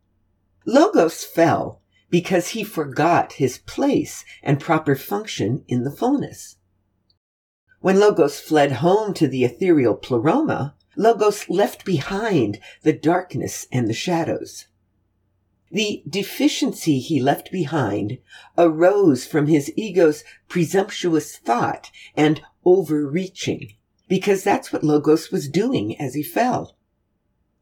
Logos 0.64 1.24
fell 1.24 1.82
because 2.12 2.50
he 2.50 2.64
forgot 2.64 3.34
his 3.34 3.58
place 3.58 4.24
and 4.44 4.60
proper 4.60 4.96
function 4.96 5.66
in 5.68 5.84
the 5.84 5.92
fullness. 5.92 6.58
When 7.88 8.02
Logos 8.02 8.42
fled 8.42 8.74
home 8.84 9.14
to 9.14 9.30
the 9.30 9.46
ethereal 9.46 9.96
pleroma, 9.96 10.76
Logos 10.98 11.48
left 11.48 11.86
behind 11.86 12.60
the 12.82 12.92
darkness 12.92 13.66
and 13.72 13.88
the 13.88 13.94
shadows. 13.94 14.68
The 15.72 16.04
deficiency 16.06 17.00
he 17.00 17.22
left 17.22 17.50
behind 17.50 18.18
arose 18.58 19.26
from 19.26 19.48
his 19.48 19.72
ego's 19.78 20.26
presumptuous 20.50 21.38
thought 21.38 21.90
and 22.14 22.42
overreaching, 22.66 23.76
because 24.10 24.44
that's 24.44 24.74
what 24.74 24.84
Logos 24.84 25.32
was 25.32 25.48
doing 25.48 25.98
as 25.98 26.14
he 26.14 26.24
fell. 26.24 26.76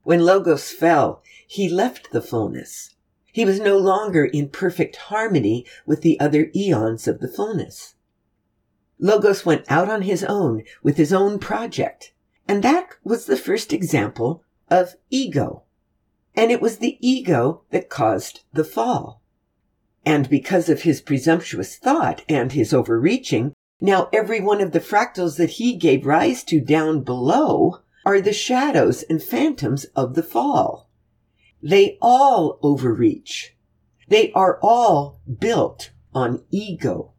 When 0.02 0.26
Logos 0.26 0.72
fell, 0.72 1.22
he 1.46 1.70
left 1.70 2.10
the 2.12 2.20
fullness. 2.20 2.96
He 3.32 3.46
was 3.46 3.60
no 3.60 3.78
longer 3.78 4.26
in 4.26 4.50
perfect 4.50 4.96
harmony 4.96 5.68
with 5.86 6.02
the 6.02 6.20
other 6.20 6.50
eons 6.56 7.08
of 7.08 7.20
the 7.20 7.28
fullness. 7.28 7.95
Logos 9.00 9.46
went 9.46 9.70
out 9.70 9.90
on 9.90 10.04
his 10.04 10.24
own 10.24 10.64
with 10.82 10.98
his 10.98 11.12
own 11.12 11.40
project, 11.40 12.14
and 12.48 12.64
that 12.64 12.90
was 13.04 13.26
the 13.26 13.38
first 13.38 13.74
example 13.74 14.44
of 14.70 14.96
ego. 15.10 15.64
And 16.36 16.52
it 16.52 16.62
was 16.62 16.78
the 16.78 16.98
ego 17.06 17.64
that 17.72 17.90
caused 17.90 18.42
the 18.54 18.64
fall. 18.64 19.22
And 20.06 20.30
because 20.30 20.70
of 20.70 20.84
his 20.84 21.02
presumptuous 21.02 21.78
thought 21.78 22.24
and 22.30 22.52
his 22.52 22.74
overreaching, 22.74 23.54
now 23.82 24.10
every 24.14 24.40
one 24.40 24.62
of 24.62 24.72
the 24.72 24.80
fractals 24.80 25.38
that 25.38 25.52
he 25.52 25.76
gave 25.76 26.06
rise 26.06 26.44
to 26.46 26.62
down 26.62 27.02
below 27.02 27.82
are 28.06 28.22
the 28.22 28.34
shadows 28.34 29.04
and 29.04 29.22
phantoms 29.22 29.86
of 29.96 30.14
the 30.14 30.24
fall. 30.24 30.90
They 31.62 31.98
all 32.02 32.60
overreach. 32.62 33.56
They 34.08 34.32
are 34.34 34.60
all 34.62 35.20
built 35.40 35.92
on 36.14 36.44
ego. 36.52 37.14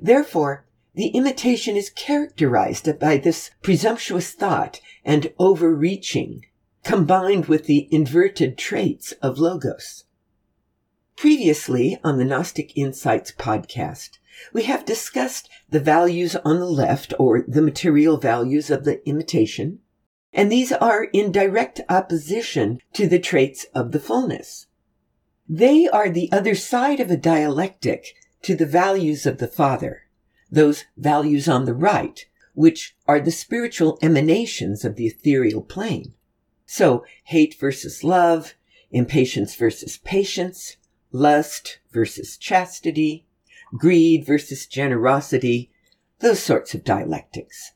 Therefore, 0.00 0.66
the 0.94 1.08
imitation 1.08 1.76
is 1.76 1.90
characterized 1.90 2.98
by 2.98 3.16
this 3.16 3.50
presumptuous 3.62 4.32
thought 4.32 4.80
and 5.04 5.32
overreaching 5.38 6.44
combined 6.84 7.46
with 7.46 7.66
the 7.66 7.88
inverted 7.90 8.58
traits 8.58 9.12
of 9.22 9.38
Logos. 9.38 10.04
Previously 11.16 11.98
on 12.02 12.18
the 12.18 12.24
Gnostic 12.24 12.76
Insights 12.76 13.32
podcast, 13.32 14.18
we 14.52 14.64
have 14.64 14.84
discussed 14.84 15.48
the 15.70 15.80
values 15.80 16.34
on 16.36 16.58
the 16.58 16.66
left 16.66 17.14
or 17.18 17.44
the 17.46 17.62
material 17.62 18.16
values 18.16 18.70
of 18.70 18.84
the 18.84 19.06
imitation, 19.08 19.78
and 20.32 20.50
these 20.50 20.72
are 20.72 21.04
in 21.04 21.30
direct 21.30 21.80
opposition 21.88 22.80
to 22.94 23.06
the 23.06 23.20
traits 23.20 23.66
of 23.74 23.92
the 23.92 24.00
fullness. 24.00 24.66
They 25.48 25.86
are 25.86 26.08
the 26.08 26.30
other 26.32 26.54
side 26.54 26.98
of 26.98 27.10
a 27.10 27.16
dialectic 27.16 28.14
to 28.42 28.56
the 28.56 28.66
values 28.66 29.26
of 29.26 29.38
the 29.38 29.46
Father, 29.46 30.04
those 30.52 30.84
values 30.96 31.48
on 31.48 31.64
the 31.64 31.74
right, 31.74 32.26
which 32.54 32.94
are 33.08 33.18
the 33.18 33.30
spiritual 33.30 33.98
emanations 34.02 34.84
of 34.84 34.96
the 34.96 35.06
ethereal 35.06 35.62
plane. 35.62 36.12
So 36.66 37.04
hate 37.24 37.56
versus 37.58 38.04
love, 38.04 38.54
impatience 38.90 39.56
versus 39.56 39.96
patience, 39.96 40.76
lust 41.10 41.78
versus 41.90 42.36
chastity, 42.36 43.26
greed 43.76 44.26
versus 44.26 44.66
generosity, 44.66 45.70
those 46.20 46.40
sorts 46.40 46.74
of 46.74 46.84
dialectics. 46.84 47.72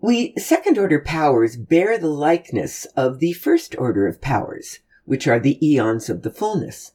We 0.00 0.34
second 0.36 0.78
order 0.78 1.00
powers 1.00 1.56
bear 1.56 1.98
the 1.98 2.08
likeness 2.08 2.84
of 2.96 3.18
the 3.18 3.32
first 3.32 3.74
order 3.78 4.06
of 4.06 4.20
powers, 4.20 4.80
which 5.04 5.26
are 5.26 5.40
the 5.40 5.58
eons 5.66 6.08
of 6.10 6.22
the 6.22 6.30
fullness. 6.30 6.92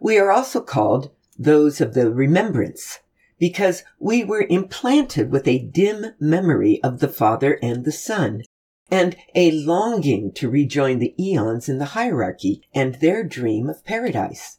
We 0.00 0.18
are 0.18 0.30
also 0.30 0.60
called 0.60 1.10
those 1.38 1.80
of 1.80 1.94
the 1.94 2.10
remembrance, 2.10 2.98
because 3.38 3.84
we 3.98 4.24
were 4.24 4.46
implanted 4.48 5.30
with 5.30 5.46
a 5.46 5.58
dim 5.58 6.14
memory 6.18 6.82
of 6.82 7.00
the 7.00 7.08
Father 7.08 7.58
and 7.62 7.84
the 7.84 7.92
Son, 7.92 8.42
and 8.90 9.16
a 9.34 9.50
longing 9.50 10.32
to 10.32 10.48
rejoin 10.48 10.98
the 10.98 11.14
eons 11.22 11.68
in 11.68 11.78
the 11.78 11.92
hierarchy 11.96 12.62
and 12.74 12.96
their 12.96 13.22
dream 13.22 13.68
of 13.68 13.84
paradise. 13.84 14.58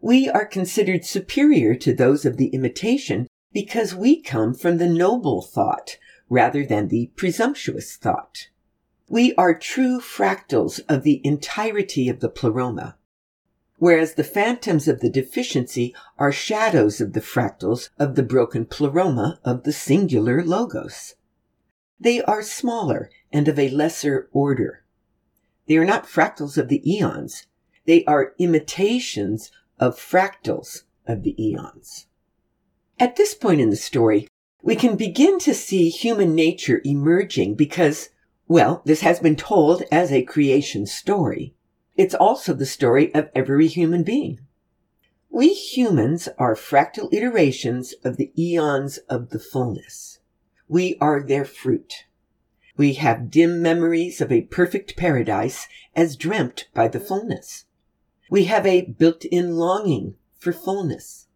We 0.00 0.28
are 0.28 0.46
considered 0.46 1.04
superior 1.04 1.74
to 1.76 1.92
those 1.92 2.24
of 2.24 2.36
the 2.36 2.48
imitation 2.48 3.26
because 3.52 3.94
we 3.94 4.20
come 4.20 4.54
from 4.54 4.78
the 4.78 4.88
noble 4.88 5.42
thought 5.42 5.98
rather 6.28 6.64
than 6.64 6.88
the 6.88 7.10
presumptuous 7.16 7.96
thought. 7.96 8.48
We 9.08 9.34
are 9.36 9.58
true 9.58 10.00
fractals 10.00 10.80
of 10.88 11.02
the 11.02 11.20
entirety 11.24 12.08
of 12.08 12.20
the 12.20 12.28
pleroma, 12.28 12.97
whereas 13.78 14.14
the 14.14 14.24
phantoms 14.24 14.88
of 14.88 15.00
the 15.00 15.10
deficiency 15.10 15.94
are 16.18 16.32
shadows 16.32 17.00
of 17.00 17.12
the 17.12 17.20
fractals 17.20 17.90
of 17.98 18.14
the 18.14 18.22
broken 18.22 18.64
pleroma 18.64 19.38
of 19.44 19.62
the 19.62 19.72
singular 19.72 20.44
logos. 20.44 21.14
They 22.00 22.22
are 22.22 22.42
smaller 22.42 23.10
and 23.32 23.48
of 23.48 23.58
a 23.58 23.70
lesser 23.70 24.28
order. 24.32 24.84
They 25.66 25.76
are 25.76 25.84
not 25.84 26.06
fractals 26.06 26.56
of 26.56 26.68
the 26.68 26.82
eons. 26.90 27.46
They 27.86 28.04
are 28.04 28.34
imitations 28.38 29.50
of 29.78 29.98
fractals 29.98 30.82
of 31.06 31.22
the 31.22 31.34
eons. 31.42 32.06
At 32.98 33.16
this 33.16 33.34
point 33.34 33.60
in 33.60 33.70
the 33.70 33.76
story, 33.76 34.28
we 34.62 34.74
can 34.74 34.96
begin 34.96 35.38
to 35.40 35.54
see 35.54 35.88
human 35.88 36.34
nature 36.34 36.80
emerging 36.84 37.54
because 37.54 38.10
Well, 38.48 38.82
this 38.86 39.02
has 39.02 39.20
been 39.20 39.36
told 39.36 39.82
as 39.92 40.10
a 40.10 40.22
creation 40.22 40.86
story. 40.86 41.54
It's 41.98 42.14
also 42.14 42.54
the 42.54 42.64
story 42.64 43.12
of 43.12 43.28
every 43.34 43.66
human 43.66 44.04
being. 44.04 44.38
We 45.28 45.52
humans 45.52 46.28
are 46.38 46.54
fractal 46.54 47.12
iterations 47.12 47.92
of 48.04 48.16
the 48.16 48.32
eons 48.38 48.98
of 49.08 49.30
the 49.30 49.40
fullness. 49.40 50.20
We 50.68 50.96
are 51.00 51.20
their 51.20 51.44
fruit. 51.44 52.04
We 52.76 52.92
have 52.94 53.32
dim 53.32 53.60
memories 53.60 54.20
of 54.20 54.30
a 54.30 54.42
perfect 54.42 54.96
paradise 54.96 55.66
as 55.96 56.14
dreamt 56.14 56.68
by 56.72 56.86
the 56.86 57.00
fullness. 57.00 57.64
We 58.30 58.44
have 58.44 58.64
a 58.64 58.82
built-in 58.82 59.56
longing 59.56 60.14
for 60.38 60.52
fullness. 60.52 61.26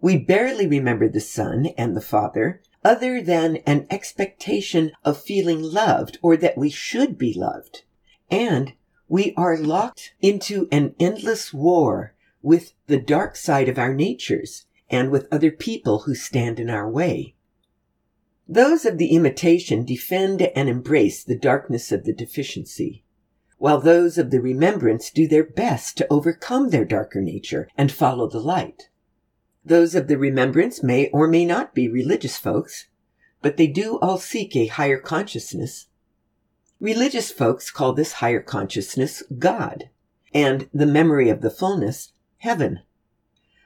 We 0.00 0.16
barely 0.16 0.66
remember 0.66 1.10
the 1.10 1.20
Son 1.20 1.66
and 1.76 1.94
the 1.94 2.00
Father 2.00 2.62
other 2.82 3.20
than 3.20 3.56
an 3.66 3.86
expectation 3.90 4.92
of 5.04 5.20
feeling 5.20 5.60
loved 5.60 6.18
or 6.22 6.38
that 6.38 6.56
we 6.56 6.70
should 6.70 7.18
be 7.18 7.34
loved. 7.34 7.82
And 8.30 8.72
we 9.12 9.34
are 9.36 9.58
locked 9.58 10.14
into 10.22 10.66
an 10.72 10.94
endless 10.98 11.52
war 11.52 12.14
with 12.40 12.72
the 12.86 12.96
dark 12.96 13.36
side 13.36 13.68
of 13.68 13.78
our 13.78 13.92
natures 13.92 14.64
and 14.88 15.10
with 15.10 15.28
other 15.30 15.50
people 15.50 16.04
who 16.04 16.14
stand 16.14 16.58
in 16.58 16.70
our 16.70 16.88
way. 16.88 17.34
Those 18.48 18.86
of 18.86 18.96
the 18.96 19.08
imitation 19.14 19.84
defend 19.84 20.40
and 20.40 20.66
embrace 20.66 21.22
the 21.22 21.36
darkness 21.36 21.92
of 21.92 22.04
the 22.04 22.14
deficiency, 22.14 23.04
while 23.58 23.78
those 23.78 24.16
of 24.16 24.30
the 24.30 24.40
remembrance 24.40 25.10
do 25.10 25.28
their 25.28 25.44
best 25.44 25.98
to 25.98 26.10
overcome 26.10 26.70
their 26.70 26.86
darker 26.86 27.20
nature 27.20 27.68
and 27.76 27.92
follow 27.92 28.30
the 28.30 28.40
light. 28.40 28.84
Those 29.62 29.94
of 29.94 30.08
the 30.08 30.16
remembrance 30.16 30.82
may 30.82 31.10
or 31.10 31.28
may 31.28 31.44
not 31.44 31.74
be 31.74 31.86
religious 31.86 32.38
folks, 32.38 32.86
but 33.42 33.58
they 33.58 33.66
do 33.66 33.98
all 33.98 34.16
seek 34.16 34.56
a 34.56 34.68
higher 34.68 34.98
consciousness. 34.98 35.88
Religious 36.82 37.30
folks 37.30 37.70
call 37.70 37.92
this 37.92 38.14
higher 38.14 38.40
consciousness 38.40 39.22
God, 39.38 39.88
and 40.34 40.68
the 40.74 40.84
memory 40.84 41.28
of 41.28 41.40
the 41.40 41.48
fullness 41.48 42.10
heaven. 42.38 42.80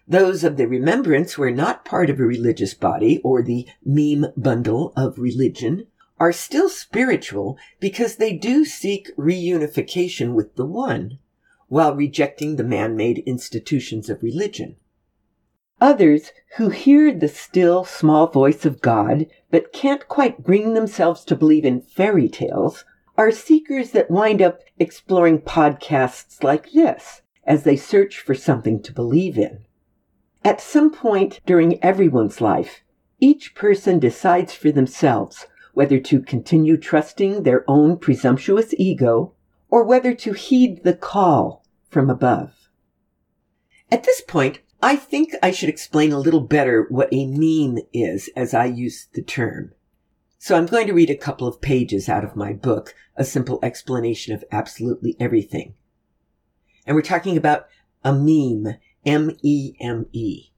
Those 0.06 0.44
of 0.44 0.58
the 0.58 0.68
remembrance 0.68 1.32
who 1.32 1.42
are 1.44 1.50
not 1.50 1.86
part 1.86 2.10
of 2.10 2.20
a 2.20 2.24
religious 2.24 2.74
body 2.74 3.22
or 3.24 3.42
the 3.42 3.66
meme 3.82 4.26
bundle 4.36 4.92
of 4.98 5.18
religion 5.18 5.86
are 6.20 6.30
still 6.30 6.68
spiritual 6.68 7.56
because 7.80 8.16
they 8.16 8.34
do 8.34 8.66
seek 8.66 9.08
reunification 9.16 10.34
with 10.34 10.54
the 10.56 10.66
One, 10.66 11.18
while 11.68 11.96
rejecting 11.96 12.56
the 12.56 12.64
man-made 12.64 13.20
institutions 13.20 14.10
of 14.10 14.22
religion. 14.22 14.76
Others 15.80 16.32
who 16.58 16.68
hear 16.68 17.14
the 17.14 17.28
still 17.28 17.86
small 17.86 18.26
voice 18.26 18.66
of 18.66 18.82
God 18.82 19.24
but 19.50 19.72
can't 19.72 20.06
quite 20.06 20.44
bring 20.44 20.74
themselves 20.74 21.24
to 21.24 21.34
believe 21.34 21.64
in 21.64 21.80
fairy 21.80 22.28
tales 22.28 22.84
are 23.16 23.30
seekers 23.30 23.90
that 23.92 24.10
wind 24.10 24.42
up 24.42 24.60
exploring 24.78 25.40
podcasts 25.40 26.42
like 26.42 26.72
this 26.72 27.22
as 27.44 27.62
they 27.62 27.76
search 27.76 28.18
for 28.20 28.34
something 28.34 28.82
to 28.82 28.92
believe 28.92 29.38
in. 29.38 29.64
At 30.44 30.60
some 30.60 30.90
point 30.90 31.40
during 31.46 31.82
everyone's 31.82 32.40
life, 32.40 32.82
each 33.18 33.54
person 33.54 33.98
decides 33.98 34.52
for 34.54 34.70
themselves 34.70 35.46
whether 35.72 35.98
to 35.98 36.20
continue 36.20 36.76
trusting 36.76 37.42
their 37.42 37.64
own 37.68 37.98
presumptuous 37.98 38.74
ego 38.78 39.34
or 39.68 39.84
whether 39.84 40.14
to 40.14 40.32
heed 40.32 40.84
the 40.84 40.94
call 40.94 41.64
from 41.90 42.10
above. 42.10 42.70
At 43.90 44.04
this 44.04 44.20
point, 44.20 44.60
I 44.82 44.96
think 44.96 45.34
I 45.42 45.50
should 45.50 45.68
explain 45.68 46.12
a 46.12 46.18
little 46.18 46.40
better 46.40 46.86
what 46.88 47.08
a 47.12 47.26
meme 47.26 47.82
is 47.92 48.28
as 48.36 48.52
I 48.52 48.66
use 48.66 49.08
the 49.12 49.22
term. 49.22 49.72
So 50.46 50.54
I'm 50.54 50.66
going 50.66 50.86
to 50.86 50.92
read 50.92 51.10
a 51.10 51.16
couple 51.16 51.48
of 51.48 51.60
pages 51.60 52.08
out 52.08 52.22
of 52.22 52.36
my 52.36 52.52
book, 52.52 52.94
A 53.16 53.24
Simple 53.24 53.58
Explanation 53.64 54.32
of 54.32 54.44
Absolutely 54.52 55.16
Everything. 55.18 55.74
And 56.86 56.94
we're 56.94 57.02
talking 57.02 57.36
about 57.36 57.66
a 58.04 58.12
meme, 58.12 58.76
M-E-M-E. 59.04 60.52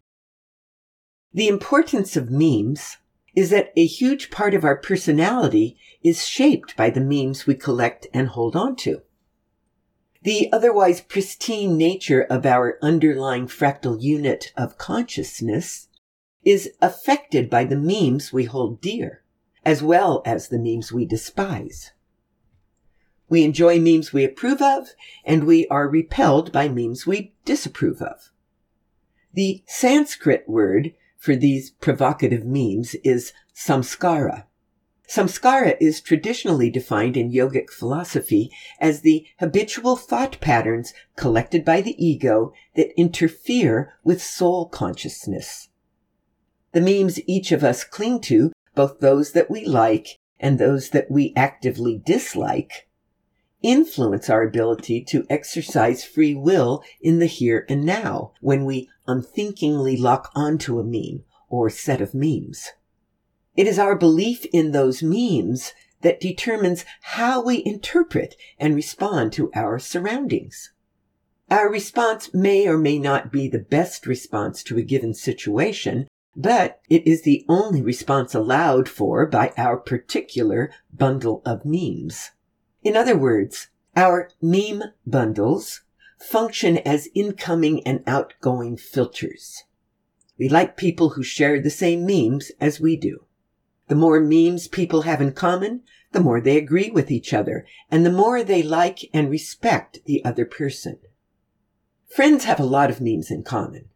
The 1.33 1.49
importance 1.49 2.19
of 2.19 2.31
memes 2.31 2.99
is 3.35 3.49
that 3.49 3.73
a 3.79 3.87
huge 3.87 4.31
part 4.31 4.53
of 4.53 4.63
our 4.63 4.77
personality 4.77 5.79
is 6.03 6.27
shaped 6.27 6.77
by 6.77 6.91
the 6.91 7.01
memes 7.01 7.47
we 7.47 7.55
collect 7.55 8.09
and 8.13 8.29
hold 8.29 8.55
on 8.55 8.77
to. 8.77 9.01
The 10.23 10.53
otherwise 10.53 11.01
pristine 11.01 11.79
nature 11.79 12.25
of 12.25 12.45
our 12.45 12.79
underlying 12.83 13.47
fractal 13.47 13.99
unit 13.99 14.53
of 14.55 14.77
consciousness 14.77 15.89
is 16.45 16.73
affected 16.83 17.49
by 17.49 17.65
the 17.65 17.79
memes 17.79 18.35
we 18.35 18.45
hold 18.45 18.83
dear, 18.83 19.23
as 19.69 19.83
well 19.83 20.23
as 20.25 20.49
the 20.49 20.59
memes 20.59 20.91
we 20.91 21.05
despise. 21.05 21.93
We 23.29 23.45
enjoy 23.45 23.79
memes 23.79 24.15
we 24.15 24.25
approve 24.25 24.63
of, 24.63 24.95
and 25.27 25.45
we 25.45 25.67
are 25.67 25.87
repelled 25.87 26.51
by 26.53 26.71
memes 26.71 27.07
we 27.07 27.35
disapprove 27.45 28.01
of. 28.01 28.31
The 29.35 29.63
Sanskrit 29.67 30.49
word 30.49 30.95
for 31.19 31.37
these 31.37 31.69
provocative 31.69 32.47
memes 32.47 32.95
is 33.05 33.35
samskara. 33.55 34.45
Samskara 35.07 35.77
is 35.79 36.01
traditionally 36.01 36.71
defined 36.71 37.19
in 37.19 37.31
yogic 37.31 37.69
philosophy 37.69 38.51
as 38.81 39.03
the 39.03 39.27
habitual 39.39 39.97
thought 39.97 40.41
patterns 40.41 40.95
collected 41.15 41.63
by 41.63 41.83
the 41.83 42.03
ego 42.03 42.55
that 42.75 42.99
interfere 42.99 43.93
with 44.03 44.23
soul 44.23 44.65
consciousness. 44.67 45.69
The 46.73 46.81
memes 46.81 47.21
each 47.27 47.53
of 47.53 47.63
us 47.63 47.85
cling 47.85 48.23
to, 48.23 48.51
both 48.79 49.01
those 49.01 49.33
that 49.33 49.51
we 49.51 49.65
like 49.65 50.21
and 50.39 50.57
those 50.57 50.91
that 50.91 51.11
we 51.11 51.33
actively 51.35 52.01
dislike, 52.07 52.87
influence 53.61 54.31
our 54.31 54.45
ability 54.45 55.03
to 55.03 55.27
exercise 55.29 56.05
free 56.05 56.33
will 56.33 56.85
in 57.01 57.19
the 57.19 57.27
here 57.27 57.67
and 57.69 57.85
now 57.85 58.33
when 58.41 58.65
we 58.65 58.89
unthinkingly 59.09 59.97
lock 59.97 60.31
onto 60.33 60.79
a 60.79 60.85
meme 60.85 61.25
or 61.49 61.69
set 61.69 62.01
of 62.01 62.15
memes. 62.15 62.69
It 63.57 63.67
is 63.67 63.81
our 63.81 63.97
belief 63.97 64.47
in 64.53 64.71
those 64.71 65.03
memes 65.03 65.73
that 66.03 66.21
determines 66.21 66.85
how 67.01 67.43
we 67.43 67.65
interpret 67.67 68.37
and 68.61 68.77
respond 68.77 69.33
to 69.33 69.51
our 69.57 69.81
surroundings. 69.81 70.71
Our 71.51 71.69
response 71.69 72.33
may 72.33 72.69
or 72.69 72.79
may 72.79 73.01
not 73.01 73.33
be 73.33 73.49
the 73.49 73.59
best 73.59 74.07
response 74.07 74.63
to 74.63 74.79
a 74.79 74.83
given 74.83 75.15
situation, 75.15 76.07
but 76.39 76.81
it 76.89 77.05
is 77.05 77.23
the 77.23 77.45
only 77.49 77.83
response 77.83 78.33
allowed 78.33 78.89
for 78.89 79.27
by 79.27 79.53
our 79.57 79.77
particular 79.77 80.71
bundle 80.93 81.43
of 81.45 81.65
memes. 81.65 82.31
In 82.85 82.97
other 82.97 83.19
words, 83.19 83.71
our 83.97 84.31
meme 84.41 84.85
bundles 85.05 85.81
function 86.21 86.79
as 86.79 87.09
incoming 87.13 87.85
and 87.85 88.05
outgoing 88.07 88.77
filters. 88.77 89.65
We 90.39 90.49
like 90.49 90.77
people 90.77 91.11
who 91.11 91.25
share 91.25 91.61
the 91.61 91.71
same 91.71 92.07
memes 92.07 92.53
as 92.61 92.79
we 92.79 92.97
do. 92.97 93.25
The 93.89 93.97
more 93.97 94.21
memes 94.21 94.69
people 94.69 95.03
have 95.03 95.21
in 95.21 95.33
common, 95.33 95.83
the 96.13 96.21
more 96.21 96.41
they 96.41 96.57
agree 96.57 96.89
with 96.89 97.11
each 97.11 97.35
other, 97.35 97.67
and 97.91 98.07
the 98.07 98.13
more 98.13 98.45
they 98.45 98.63
like 98.63 99.01
and 99.13 99.29
respect 99.29 99.99
the 100.05 100.25
other 100.25 100.45
person. 100.45 100.99
Friends 102.07 102.45
have 102.45 102.61
a 102.61 102.65
lot 102.65 102.91
of 102.91 103.01
memes 103.01 103.29
in 103.29 103.43
common. 103.43 103.87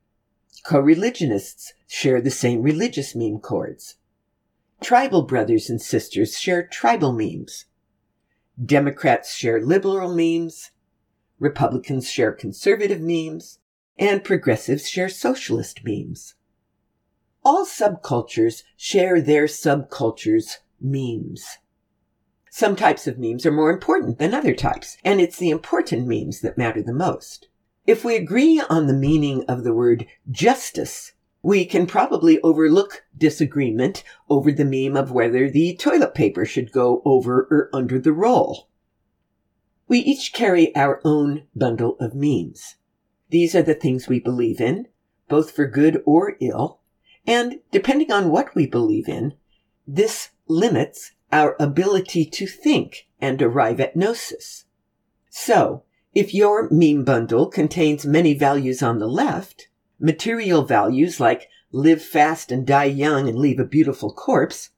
Co-religionists 0.65 1.73
share 1.87 2.21
the 2.21 2.31
same 2.31 2.63
religious 2.63 3.15
meme 3.15 3.41
chords. 3.41 3.97
Tribal 4.81 5.23
brothers 5.23 5.69
and 5.69 5.81
sisters 5.81 6.39
share 6.39 6.67
tribal 6.67 7.13
memes. 7.13 7.67
Democrats 8.65 9.35
share 9.35 9.61
liberal 9.61 10.15
memes, 10.15 10.71
Republicans 11.39 12.09
share 12.09 12.33
conservative 12.33 13.01
memes, 13.01 13.59
and 13.99 14.23
progressives 14.23 14.89
share 14.89 15.09
socialist 15.09 15.81
memes. 15.85 16.35
All 17.45 17.67
subcultures 17.67 18.63
share 18.77 19.21
their 19.21 19.47
subcultures' 19.47 20.59
memes. 20.81 21.59
Some 22.51 22.77
types 22.77 23.07
of 23.07 23.19
memes 23.19 23.45
are 23.47 23.53
more 23.53 23.71
important 23.71 24.19
than 24.19 24.35
other 24.35 24.55
types, 24.55 24.97
and 25.05 25.21
it's 25.21 25.39
the 25.39 25.51
important 25.51 26.07
memes 26.07 26.41
that 26.43 26.59
matter 26.59 26.83
the 26.83 26.93
most. 26.93 27.49
If 27.87 28.05
we 28.05 28.15
agree 28.15 28.63
on 28.71 28.87
the 28.87 28.93
meaning 28.93 29.45
of 29.49 29.65
the 29.65 29.75
word 29.75 30.07
justice, 30.31 31.13
we 31.43 31.65
can 31.65 31.87
probably 31.87 32.41
overlook 32.43 33.05
disagreement 33.17 34.05
over 34.29 34.53
the 34.53 34.65
meme 34.65 34.97
of 34.97 35.11
whether 35.11 35.51
the 35.51 35.75
toilet 35.75 36.15
paper 36.15 36.45
should 36.45 36.71
go 36.71 37.03
over 37.05 37.49
or 37.51 37.71
under 37.73 37.99
the 37.99 38.13
roll. 38.13 38.69
We 39.89 39.99
each 39.99 40.33
carry 40.33 40.75
our 40.77 41.01
own 41.05 41.49
bundle 41.57 41.97
of 41.99 42.15
memes. 42.15 42.77
These 43.31 43.55
are 43.57 43.63
the 43.63 43.75
things 43.75 44.07
we 44.07 44.21
believe 44.21 44.61
in, 44.61 44.87
both 45.29 45.51
for 45.51 45.67
good 45.67 46.03
or 46.07 46.37
ill, 46.41 46.79
and 47.27 47.61
depending 47.73 48.13
on 48.13 48.31
what 48.31 48.55
we 48.55 48.67
believe 48.67 49.09
in, 49.09 49.35
this 49.87 50.31
limits 50.47 51.13
our 51.33 51.57
ability 51.59 52.27
to 52.27 52.47
think 52.47 53.09
and 53.21 53.43
arrive 53.43 53.81
at 53.81 53.97
gnosis. 53.97 54.67
So, 55.31 55.83
if 56.15 56.35
your 56.35 56.69
meme 56.71 57.05
bundle 57.05 57.47
contains 57.47 58.05
many 58.05 58.35
values 58.35 58.83
on 58.83 58.99
the 58.99 59.09
left, 59.09 59.69
material 59.99 60.63
values 60.63 61.19
like 61.19 61.49
live 61.71 62.03
fast 62.03 62.53
and 62.53 62.67
die 62.67 62.85
young 62.85 63.29
and 63.29 63.39
leave 63.39 63.59
a 63.59 63.65
beautiful 63.65 64.13
corpse, 64.13 64.71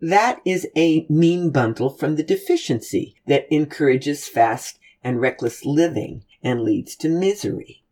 That 0.00 0.40
is 0.44 0.66
a 0.76 1.06
meme 1.08 1.50
bundle 1.50 1.88
from 1.88 2.16
the 2.16 2.24
deficiency 2.24 3.14
that 3.26 3.46
encourages 3.52 4.26
fast 4.26 4.78
and 5.04 5.20
reckless 5.20 5.64
living 5.64 6.24
and 6.42 6.62
leads 6.62 6.96
to 6.96 7.08
misery. 7.08 7.84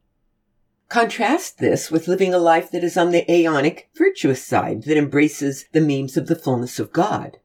Contrast 0.88 1.58
this 1.58 1.88
with 1.88 2.08
living 2.08 2.34
a 2.34 2.38
life 2.38 2.72
that 2.72 2.82
is 2.82 2.96
on 2.96 3.12
the 3.12 3.24
aeonic, 3.28 3.84
virtuous 3.94 4.42
side 4.42 4.82
that 4.84 4.96
embraces 4.96 5.66
the 5.72 5.80
memes 5.80 6.16
of 6.16 6.26
the 6.26 6.34
fullness 6.34 6.80
of 6.80 6.92
God. 6.92 7.38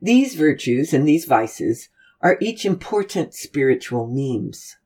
These 0.00 0.34
virtues 0.34 0.94
and 0.94 1.06
these 1.06 1.26
vices 1.26 1.90
are 2.20 2.38
each 2.40 2.64
important 2.64 3.34
spiritual 3.34 4.06
memes. 4.06 4.76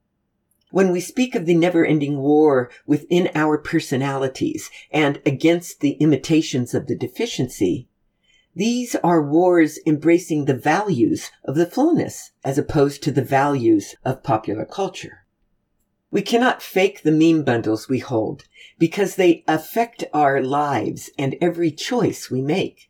When 0.70 0.90
we 0.90 1.00
speak 1.00 1.34
of 1.34 1.46
the 1.46 1.54
never 1.54 1.84
ending 1.84 2.18
war 2.18 2.70
within 2.86 3.30
our 3.34 3.58
personalities 3.58 4.70
and 4.90 5.22
against 5.24 5.80
the 5.80 5.92
imitations 5.92 6.74
of 6.74 6.86
the 6.86 6.96
deficiency, 6.96 7.88
these 8.56 8.94
are 8.96 9.22
wars 9.22 9.78
embracing 9.84 10.44
the 10.44 10.56
values 10.56 11.30
of 11.44 11.56
the 11.56 11.66
fullness 11.66 12.30
as 12.44 12.56
opposed 12.56 13.02
to 13.02 13.12
the 13.12 13.22
values 13.22 13.96
of 14.04 14.22
popular 14.22 14.64
culture. 14.64 15.24
We 16.10 16.22
cannot 16.22 16.62
fake 16.62 17.02
the 17.02 17.10
meme 17.10 17.42
bundles 17.42 17.88
we 17.88 17.98
hold 17.98 18.44
because 18.78 19.16
they 19.16 19.42
affect 19.48 20.04
our 20.12 20.40
lives 20.40 21.10
and 21.18 21.34
every 21.40 21.72
choice 21.72 22.30
we 22.30 22.40
make. 22.40 22.88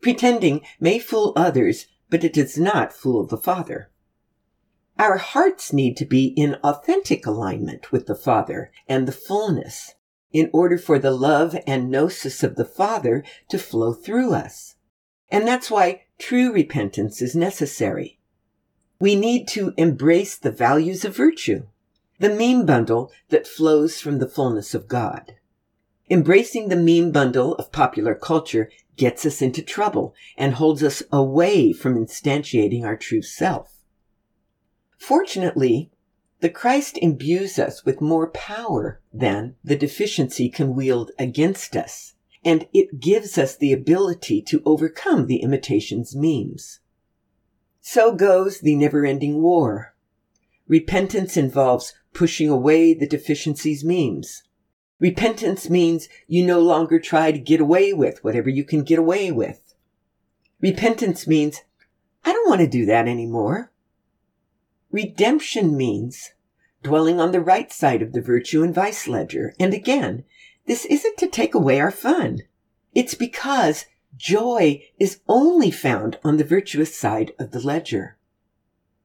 Pretending 0.00 0.60
may 0.80 0.98
fool 0.98 1.32
others, 1.36 1.86
but 2.14 2.22
it 2.22 2.32
does 2.32 2.56
not 2.56 2.92
fool 2.92 3.26
the 3.26 3.36
Father. 3.36 3.90
Our 5.00 5.16
hearts 5.16 5.72
need 5.72 5.96
to 5.96 6.04
be 6.04 6.26
in 6.26 6.54
authentic 6.62 7.26
alignment 7.26 7.90
with 7.90 8.06
the 8.06 8.14
Father 8.14 8.70
and 8.86 9.08
the 9.08 9.10
fullness 9.10 9.94
in 10.30 10.48
order 10.52 10.78
for 10.78 11.00
the 11.00 11.10
love 11.10 11.56
and 11.66 11.90
gnosis 11.90 12.44
of 12.44 12.54
the 12.54 12.64
Father 12.64 13.24
to 13.48 13.58
flow 13.58 13.92
through 13.92 14.32
us. 14.32 14.76
And 15.28 15.44
that's 15.44 15.72
why 15.72 16.02
true 16.16 16.52
repentance 16.52 17.20
is 17.20 17.34
necessary. 17.34 18.20
We 19.00 19.16
need 19.16 19.48
to 19.48 19.74
embrace 19.76 20.36
the 20.36 20.52
values 20.52 21.04
of 21.04 21.16
virtue, 21.16 21.64
the 22.20 22.30
meme 22.30 22.64
bundle 22.64 23.10
that 23.30 23.48
flows 23.48 24.00
from 24.00 24.20
the 24.20 24.28
fullness 24.28 24.72
of 24.72 24.86
God. 24.86 25.34
Embracing 26.10 26.68
the 26.68 26.76
meme 26.76 27.10
bundle 27.10 27.54
of 27.54 27.72
popular 27.72 28.14
culture 28.14 28.70
gets 28.96 29.24
us 29.24 29.40
into 29.40 29.62
trouble 29.62 30.14
and 30.36 30.54
holds 30.54 30.82
us 30.82 31.02
away 31.10 31.72
from 31.72 31.96
instantiating 31.96 32.84
our 32.84 32.96
true 32.96 33.22
self. 33.22 33.80
Fortunately, 34.98 35.90
the 36.40 36.50
Christ 36.50 36.98
imbues 37.00 37.58
us 37.58 37.84
with 37.86 38.02
more 38.02 38.30
power 38.30 39.00
than 39.12 39.56
the 39.64 39.76
deficiency 39.76 40.50
can 40.50 40.74
wield 40.74 41.10
against 41.18 41.74
us, 41.74 42.14
and 42.44 42.68
it 42.74 43.00
gives 43.00 43.38
us 43.38 43.56
the 43.56 43.72
ability 43.72 44.42
to 44.42 44.62
overcome 44.66 45.26
the 45.26 45.40
imitation's 45.40 46.14
memes. 46.14 46.80
So 47.80 48.14
goes 48.14 48.60
the 48.60 48.76
never 48.76 49.06
ending 49.06 49.40
war. 49.40 49.94
Repentance 50.68 51.36
involves 51.36 51.94
pushing 52.12 52.48
away 52.48 52.92
the 52.92 53.06
deficiency's 53.06 53.82
memes. 53.82 54.42
Repentance 55.04 55.68
means 55.68 56.08
you 56.26 56.46
no 56.46 56.60
longer 56.60 56.98
try 56.98 57.30
to 57.30 57.38
get 57.38 57.60
away 57.60 57.92
with 57.92 58.24
whatever 58.24 58.48
you 58.48 58.64
can 58.64 58.82
get 58.82 58.98
away 58.98 59.30
with. 59.30 59.74
Repentance 60.62 61.26
means, 61.26 61.60
I 62.24 62.32
don't 62.32 62.48
want 62.48 62.62
to 62.62 62.66
do 62.66 62.86
that 62.86 63.06
anymore. 63.06 63.70
Redemption 64.90 65.76
means 65.76 66.30
dwelling 66.82 67.20
on 67.20 67.32
the 67.32 67.42
right 67.42 67.70
side 67.70 68.00
of 68.00 68.14
the 68.14 68.22
virtue 68.22 68.62
and 68.62 68.74
vice 68.74 69.06
ledger. 69.06 69.54
And 69.60 69.74
again, 69.74 70.24
this 70.66 70.86
isn't 70.86 71.18
to 71.18 71.28
take 71.28 71.54
away 71.54 71.80
our 71.80 71.90
fun. 71.90 72.38
It's 72.94 73.14
because 73.14 73.84
joy 74.16 74.84
is 74.98 75.20
only 75.28 75.70
found 75.70 76.18
on 76.24 76.38
the 76.38 76.44
virtuous 76.44 76.96
side 76.96 77.32
of 77.38 77.50
the 77.50 77.60
ledger. 77.60 78.16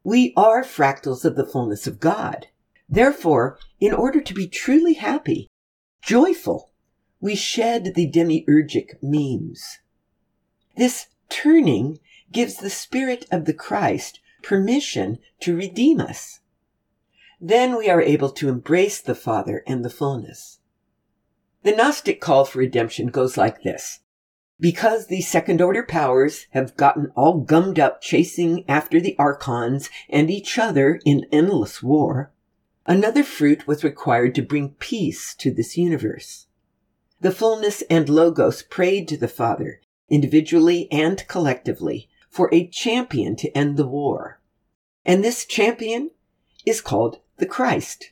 We 0.06 0.32
are 0.38 0.64
fractals 0.64 1.26
of 1.26 1.36
the 1.36 1.46
fullness 1.46 1.88
of 1.88 2.00
God. 2.00 2.48
Therefore, 2.88 3.60
in 3.82 3.94
order 3.94 4.22
to 4.22 4.34
be 4.34 4.48
truly 4.48 4.94
happy, 4.94 5.49
joyful, 6.02 6.72
we 7.20 7.36
shed 7.36 7.94
the 7.96 8.10
demiurgic 8.10 9.02
memes. 9.02 9.80
This 10.76 11.08
turning 11.30 12.00
gives 12.32 12.58
the 12.58 12.70
spirit 12.70 13.26
of 13.32 13.46
the 13.46 13.54
Christ 13.54 14.20
permission 14.42 15.20
to 15.42 15.56
redeem 15.56 16.00
us. 16.00 16.40
Then 17.42 17.78
we 17.78 17.90
are 17.90 18.02
able 18.02 18.30
to 18.32 18.50
embrace 18.50 19.02
the 19.02 19.16
Father 19.16 19.64
and 19.66 19.84
the 19.84 19.90
fullness. 19.90 20.60
The 21.64 21.76
Gnostic 21.76 22.22
call 22.22 22.46
for 22.46 22.60
redemption 22.60 23.08
goes 23.08 23.38
like 23.38 23.64
this. 23.64 24.00
Because 24.60 25.08
the 25.08 25.22
second 25.22 25.62
order 25.62 25.84
powers 25.84 26.48
have 26.52 26.76
gotten 26.76 27.12
all 27.16 27.40
gummed 27.40 27.80
up 27.80 28.02
chasing 28.02 28.66
after 28.68 29.00
the 29.00 29.16
archons 29.18 29.90
and 30.10 30.30
each 30.30 30.58
other 30.58 31.00
in 31.06 31.26
endless 31.32 31.82
war, 31.82 32.32
another 32.90 33.24
fruit 33.24 33.68
was 33.68 33.84
required 33.84 34.34
to 34.34 34.42
bring 34.42 34.72
peace 34.80 35.36
to 35.36 35.52
this 35.52 35.78
universe. 35.78 36.48
The 37.22 37.32
fullness 37.32 37.84
and 37.84 38.10
logos 38.10 38.64
prayed 38.64 39.08
to 39.10 39.18
the 39.18 39.28
Father, 39.28 39.80
individually 40.10 40.92
and 40.92 41.26
collectively, 41.28 42.10
for 42.30 42.50
a 42.52 42.68
champion 42.68 43.36
to 43.38 43.56
end 43.56 43.78
the 43.78 43.88
war. 43.88 44.42
And 45.06 45.24
this 45.24 45.46
champion 45.46 46.10
is 46.66 46.82
called 46.82 47.20
the 47.38 47.46
Christ. 47.46 48.12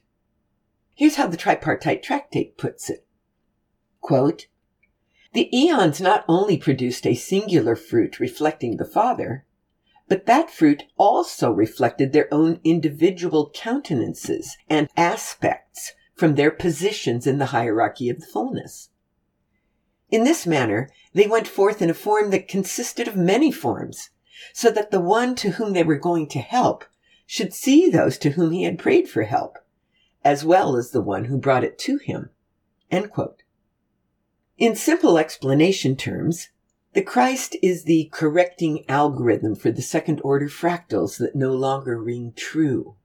Here's 0.94 1.16
how 1.16 1.28
the 1.28 1.38
tripartite 1.38 2.04
tractate 2.04 2.58
puts 2.58 2.90
it. 2.90 3.06
Quote, 4.00 4.46
the 5.34 5.50
eons 5.56 6.00
not 6.00 6.24
only 6.28 6.56
produced 6.56 7.06
a 7.06 7.16
singular 7.16 7.76
fruit 7.76 8.20
reflecting 8.20 8.78
the 8.78 8.86
Father, 8.86 9.46
but 10.08 10.26
that 10.26 10.50
fruit 10.50 10.84
also 10.98 11.52
reflected 11.52 12.14
their 12.14 12.34
own 12.34 12.60
individual 12.64 13.52
countenances 13.54 14.56
and 14.70 14.90
aspects 14.96 15.94
from 16.16 16.36
their 16.36 16.52
positions 16.52 17.28
in 17.28 17.38
the 17.38 17.48
hierarchy 17.48 18.10
of 18.10 18.20
the 18.20 18.26
fullness. 18.26 18.90
In 20.10 20.24
this 20.24 20.48
manner, 20.48 20.90
they 21.14 21.28
went 21.28 21.48
forth 21.48 21.82
in 21.82 21.90
a 21.90 21.94
form 21.94 22.30
that 22.32 22.48
consisted 22.48 23.08
of 23.08 23.16
many 23.16 23.52
forms, 23.52 24.10
so 24.54 24.70
that 24.72 24.92
the 24.92 25.02
one 25.02 25.36
to 25.36 25.52
whom 25.52 25.74
they 25.74 25.84
were 25.84 25.98
going 25.98 26.28
to 26.30 26.40
help 26.40 26.86
should 27.26 27.54
see 27.54 27.90
those 27.90 28.18
to 28.20 28.32
whom 28.32 28.52
he 28.52 28.64
had 28.64 28.80
prayed 28.80 29.10
for 29.10 29.24
help, 29.24 29.58
as 30.24 30.46
well 30.46 30.78
as 30.78 30.92
the 30.92 31.02
one 31.02 31.26
who 31.26 31.38
brought 31.38 31.64
it 31.64 31.78
to 31.80 31.98
him. 31.98 32.30
In 34.58 34.76
simple 34.76 35.18
explanation 35.18 35.96
terms, 35.98 36.50
the 36.94 37.04
Christ 37.04 37.56
is 37.62 37.84
the 37.84 38.10
correcting 38.12 38.84
algorithm 38.90 39.56
for 39.56 39.72
the 39.72 39.82
second 39.82 40.22
order 40.24 40.48
fractals 40.48 41.18
that 41.18 41.36
no 41.36 41.54
longer 41.54 42.02
ring 42.02 42.34
true. 42.36 42.96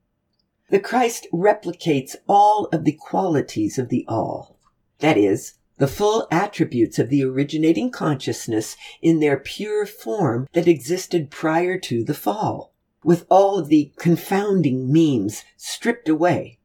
The 0.71 0.81
Christ 0.81 1.27
replicates 1.33 2.17
all 2.29 2.67
of 2.67 2.85
the 2.85 2.93
qualities 2.99 3.79
of 3.79 3.89
the 3.89 4.07
all. 4.09 4.57
That 5.01 5.19
is, 5.19 5.55
the 5.77 5.89
full 5.89 6.29
attributes 6.31 6.99
of 6.99 7.11
the 7.11 7.25
originating 7.25 7.91
consciousness 7.91 8.77
in 9.03 9.21
their 9.21 9.37
pure 9.37 9.85
form 9.85 10.47
that 10.53 10.69
existed 10.69 11.31
prior 11.31 11.77
to 11.81 12.05
the 12.05 12.15
fall, 12.15 12.73
with 13.03 13.27
all 13.29 13.59
of 13.59 13.69
the 13.69 13.93
confounding 13.99 14.93
memes 14.93 15.45
stripped 15.57 16.09
away. 16.09 16.61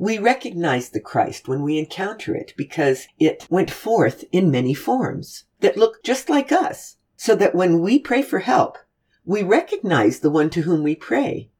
We 0.00 0.18
recognize 0.18 0.88
the 0.88 1.00
Christ 1.00 1.48
when 1.48 1.62
we 1.62 1.78
encounter 1.78 2.34
it 2.34 2.54
because 2.56 3.06
it 3.18 3.46
went 3.50 3.70
forth 3.70 4.24
in 4.32 4.50
many 4.50 4.72
forms 4.72 5.44
that 5.60 5.76
look 5.76 6.02
just 6.02 6.28
like 6.28 6.52
us, 6.52 6.96
so 7.16 7.34
that 7.34 7.54
when 7.54 7.80
we 7.80 7.98
pray 7.98 8.22
for 8.22 8.40
help, 8.40 8.78
we 9.24 9.42
recognize 9.42 10.20
the 10.20 10.30
one 10.30 10.50
to 10.50 10.62
whom 10.62 10.82
we 10.82 10.94
pray. 10.94 11.50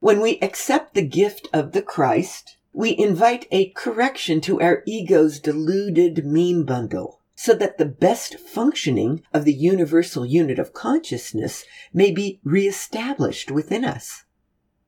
When 0.00 0.20
we 0.20 0.38
accept 0.40 0.94
the 0.94 1.06
gift 1.06 1.48
of 1.52 1.72
the 1.72 1.82
Christ, 1.82 2.58
we 2.72 2.96
invite 2.96 3.46
a 3.50 3.70
correction 3.70 4.40
to 4.42 4.60
our 4.60 4.82
ego's 4.86 5.40
deluded 5.40 6.26
meme 6.26 6.64
bundle 6.64 7.20
so 7.34 7.54
that 7.54 7.78
the 7.78 7.86
best 7.86 8.38
functioning 8.38 9.22
of 9.32 9.44
the 9.44 9.52
universal 9.52 10.24
unit 10.24 10.58
of 10.58 10.72
consciousness 10.72 11.64
may 11.92 12.10
be 12.10 12.40
reestablished 12.44 13.50
within 13.50 13.84
us. 13.84 14.24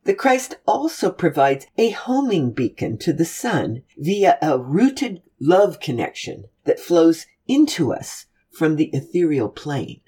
The 0.05 0.15
Christ 0.15 0.57
also 0.67 1.11
provides 1.11 1.67
a 1.77 1.91
homing 1.91 2.53
beacon 2.53 2.99
to 2.99 3.13
the 3.13 3.25
Son 3.25 3.83
via 3.97 4.39
a 4.41 4.59
rooted 4.59 5.23
love 5.41 5.81
connection 5.81 6.45
that 6.65 6.79
flows 6.79 7.27
into 7.47 7.93
us 7.93 8.27
from 8.51 8.77
the 8.77 8.91
ethereal 8.93 9.49
plane. 9.49 10.01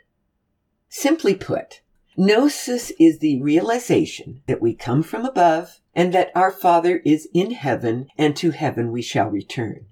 Simply 0.88 1.34
put, 1.34 1.82
Gnosis 2.16 2.90
is 2.98 3.18
the 3.18 3.40
realization 3.42 4.42
that 4.46 4.60
we 4.60 4.74
come 4.74 5.02
from 5.02 5.24
above 5.24 5.80
and 5.94 6.12
that 6.14 6.32
our 6.34 6.50
Father 6.50 7.00
is 7.04 7.28
in 7.32 7.52
heaven 7.52 8.08
and 8.16 8.36
to 8.36 8.50
heaven 8.50 8.90
we 8.90 9.02
shall 9.02 9.28
return. 9.28 9.86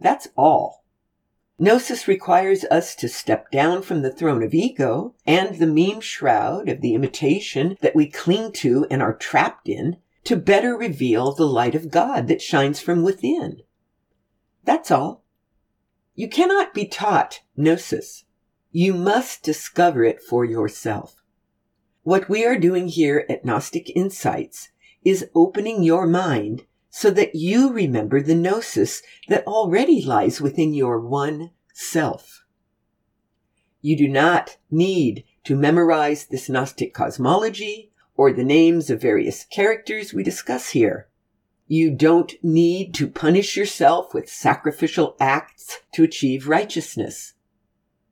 That's 0.00 0.28
all. 0.36 0.84
Gnosis 1.58 2.06
requires 2.06 2.64
us 2.64 2.94
to 2.96 3.08
step 3.08 3.50
down 3.50 3.82
from 3.82 4.02
the 4.02 4.12
throne 4.12 4.42
of 4.42 4.54
ego 4.54 5.14
and 5.26 5.56
the 5.56 5.66
meme 5.66 6.00
shroud 6.00 6.68
of 6.68 6.80
the 6.80 6.94
imitation 6.94 7.76
that 7.80 7.96
we 7.96 8.08
cling 8.08 8.52
to 8.52 8.86
and 8.90 9.02
are 9.02 9.16
trapped 9.16 9.68
in 9.68 9.96
to 10.24 10.36
better 10.36 10.76
reveal 10.76 11.32
the 11.32 11.46
light 11.46 11.74
of 11.74 11.90
God 11.90 12.28
that 12.28 12.42
shines 12.42 12.78
from 12.80 13.02
within. 13.02 13.62
That's 14.64 14.90
all. 14.90 15.24
You 16.18 16.28
cannot 16.28 16.74
be 16.74 16.84
taught 16.84 17.42
gnosis 17.56 18.24
You 18.72 18.92
must 18.92 19.44
discover 19.44 20.02
it 20.02 20.20
for 20.20 20.44
yourself. 20.44 21.22
What 22.02 22.28
we 22.28 22.44
are 22.44 22.58
doing 22.58 22.88
here 22.88 23.24
at 23.28 23.44
Gnostic 23.44 23.92
Insights 23.94 24.70
is 25.04 25.30
opening 25.32 25.84
your 25.84 26.08
mind 26.08 26.64
so 26.90 27.12
that 27.12 27.36
you 27.36 27.72
remember 27.72 28.20
the 28.20 28.34
gnosis 28.34 29.00
that 29.28 29.46
already 29.46 30.02
lies 30.02 30.40
within 30.40 30.74
your 30.74 30.98
one 30.98 31.52
self. 31.72 32.42
You 33.80 33.96
do 33.96 34.08
not 34.08 34.56
need 34.72 35.22
to 35.44 35.54
memorize 35.54 36.26
this 36.26 36.48
Gnostic 36.48 36.92
cosmology 36.92 37.92
or 38.16 38.32
the 38.32 38.42
names 38.42 38.90
of 38.90 39.00
various 39.00 39.44
characters 39.44 40.12
we 40.12 40.24
discuss 40.24 40.70
here. 40.70 41.07
You 41.68 41.90
don't 41.90 42.32
need 42.42 42.94
to 42.94 43.06
punish 43.06 43.56
yourself 43.56 44.14
with 44.14 44.28
sacrificial 44.28 45.16
acts 45.20 45.80
to 45.92 46.02
achieve 46.02 46.48
righteousness. 46.48 47.34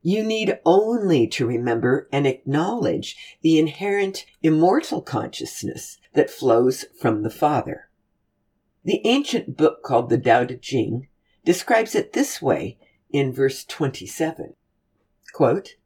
You 0.03 0.23
need 0.23 0.59
only 0.65 1.27
to 1.29 1.47
remember 1.47 2.07
and 2.13 2.27
acknowledge 2.27 3.17
the 3.41 3.59
inherent 3.59 4.27
immortal 4.43 5.01
consciousness 5.01 5.99
that 6.13 6.31
flows 6.31 6.85
from 7.01 7.23
the 7.23 7.31
Father. 7.31 7.89
The 8.85 9.01
ancient 9.05 9.57
book 9.57 9.83
called 9.83 10.11
the 10.11 10.19
Tao 10.19 10.45
Te 10.45 10.59
Ching 10.59 11.09
describes 11.45 11.95
it 11.95 12.13
this 12.13 12.43
way 12.43 12.79
in 13.11 13.33
verse 13.33 13.65
27. 13.65 14.55
Quote, 15.33 15.77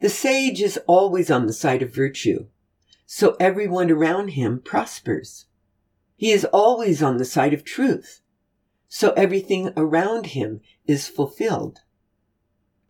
the 0.00 0.08
sage 0.08 0.62
is 0.62 0.78
always 0.86 1.28
on 1.28 1.46
the 1.46 1.52
side 1.52 1.82
of 1.82 1.92
virtue, 1.92 2.46
so 3.04 3.36
everyone 3.40 3.90
around 3.90 4.28
him 4.28 4.60
prospers. 4.60 5.46
He 6.18 6.32
is 6.32 6.44
always 6.46 7.00
on 7.00 7.18
the 7.18 7.24
side 7.24 7.54
of 7.54 7.64
truth, 7.64 8.20
so 8.88 9.12
everything 9.12 9.72
around 9.76 10.26
him 10.26 10.60
is 10.84 11.06
fulfilled. 11.06 11.78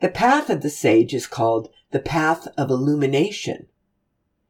The 0.00 0.08
path 0.08 0.48
of 0.48 0.62
the 0.62 0.70
sage 0.70 1.12
is 1.12 1.26
called 1.26 1.68
the 1.90 2.00
path 2.00 2.48
of 2.56 2.70
illumination. 2.70 3.66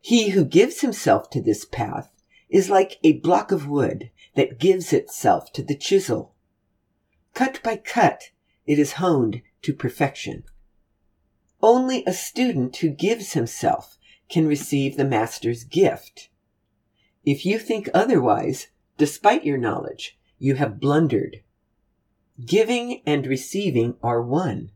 He 0.01 0.29
who 0.29 0.45
gives 0.45 0.81
himself 0.81 1.29
to 1.31 1.43
this 1.43 1.65
path 1.65 2.13
is 2.49 2.71
like 2.71 3.01
a 3.03 3.19
block 3.19 3.51
of 3.51 3.67
wood 3.67 4.13
that 4.37 4.61
gives 4.61 4.93
itself 4.93 5.53
to 5.55 5.63
the 5.65 5.77
chisel. 5.77 6.37
Cut 7.35 7.61
by 7.65 7.79
cut, 7.79 8.31
it 8.65 8.79
is 8.79 8.93
honed 8.93 9.43
to 9.63 9.75
perfection. 9.75 10.45
Only 11.61 12.05
a 12.07 12.13
student 12.13 12.77
who 12.77 12.91
gives 12.91 13.33
himself 13.33 13.99
can 14.29 14.47
receive 14.47 14.97
the 14.97 15.05
master's 15.05 15.65
gift. 15.65 16.28
If 17.25 17.45
you 17.45 17.59
think 17.59 17.89
otherwise, 17.93 18.69
despite 18.97 19.45
your 19.45 19.59
knowledge, 19.59 20.19
you 20.39 20.55
have 20.55 20.81
blundered. 20.81 21.43
Giving 22.45 23.03
and 23.05 23.27
receiving 23.27 23.97
are 24.03 24.23
one. 24.23 24.71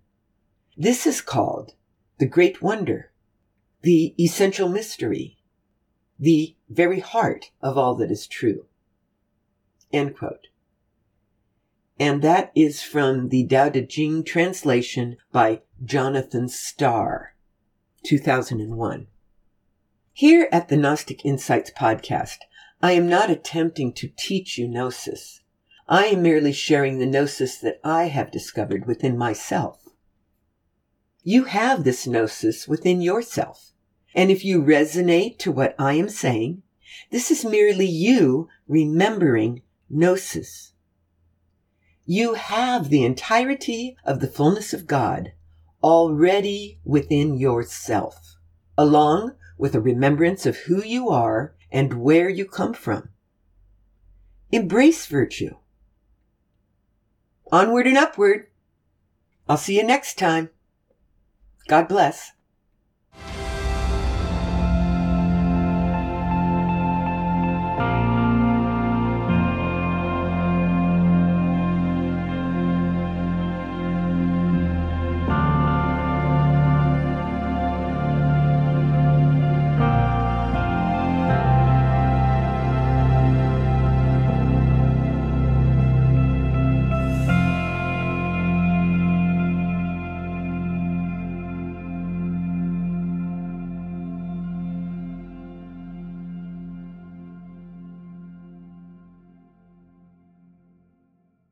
This 0.77 1.07
is 1.07 1.21
called 1.21 1.75
the 2.19 2.27
great 2.27 2.63
wonder, 2.63 3.11
the 3.83 4.15
essential 4.23 4.69
mystery, 4.69 5.39
the 6.19 6.57
very 6.69 7.01
heart 7.01 7.51
of 7.61 7.77
all 7.77 7.95
that 7.97 8.11
is 8.11 8.27
true. 8.27 8.67
End 9.93 10.17
quote. 10.17 10.49
And 11.99 12.23
that 12.23 12.51
is 12.55 12.83
from 12.83 13.29
the 13.29 13.47
Tao 13.47 13.69
Te 13.69 13.87
Ching 13.87 14.25
translation 14.25 15.17
by 15.31 15.63
Jonathan 15.85 16.49
Star, 16.49 17.35
2001. 18.05 19.07
Here 20.15 20.47
at 20.53 20.69
the 20.69 20.77
Gnostic 20.77 21.25
Insights 21.25 21.71
podcast, 21.71 22.37
I 22.83 22.93
am 22.93 23.09
not 23.09 23.31
attempting 23.31 23.95
to 23.95 24.13
teach 24.15 24.59
you 24.59 24.69
Gnosis. 24.69 25.41
I 25.89 26.05
am 26.09 26.21
merely 26.21 26.53
sharing 26.53 26.99
the 26.99 27.07
Gnosis 27.07 27.57
that 27.61 27.81
I 27.83 28.09
have 28.09 28.31
discovered 28.31 28.87
within 28.87 29.17
myself. 29.17 29.89
You 31.23 31.45
have 31.45 31.85
this 31.85 32.07
gnosis 32.07 32.69
within 32.69 33.01
yourself. 33.01 33.73
And 34.15 34.31
if 34.31 34.45
you 34.45 34.63
resonate 34.63 35.39
to 35.39 35.51
what 35.51 35.75
I 35.79 35.95
am 35.95 36.11
saying, 36.11 36.63
this 37.11 37.31
is 37.31 37.43
merely 37.43 37.87
you 37.87 38.49
remembering 38.69 39.63
gnosis. 39.89 40.75
You 42.05 42.35
have 42.35 42.91
the 42.91 43.03
entirety 43.03 43.97
of 44.05 44.21
the 44.21 44.29
fullness 44.29 44.75
of 44.75 44.87
God 44.87 45.33
already 45.83 46.81
within 46.85 47.39
yourself, 47.39 48.37
along 48.77 49.37
with 49.63 49.77
a 49.77 49.81
remembrance 49.81 50.45
of 50.45 50.57
who 50.57 50.83
you 50.83 51.09
are 51.09 51.55
and 51.71 52.03
where 52.03 52.29
you 52.29 52.45
come 52.45 52.75
from. 52.75 53.09
Embrace 54.51 55.07
virtue. 55.07 55.55
Onward 57.53 57.87
and 57.87 57.97
upward. 57.97 58.49
I'll 59.49 59.57
see 59.57 59.77
you 59.77 59.85
next 59.85 60.19
time. 60.19 60.51
God 61.69 61.87
bless. 61.87 62.33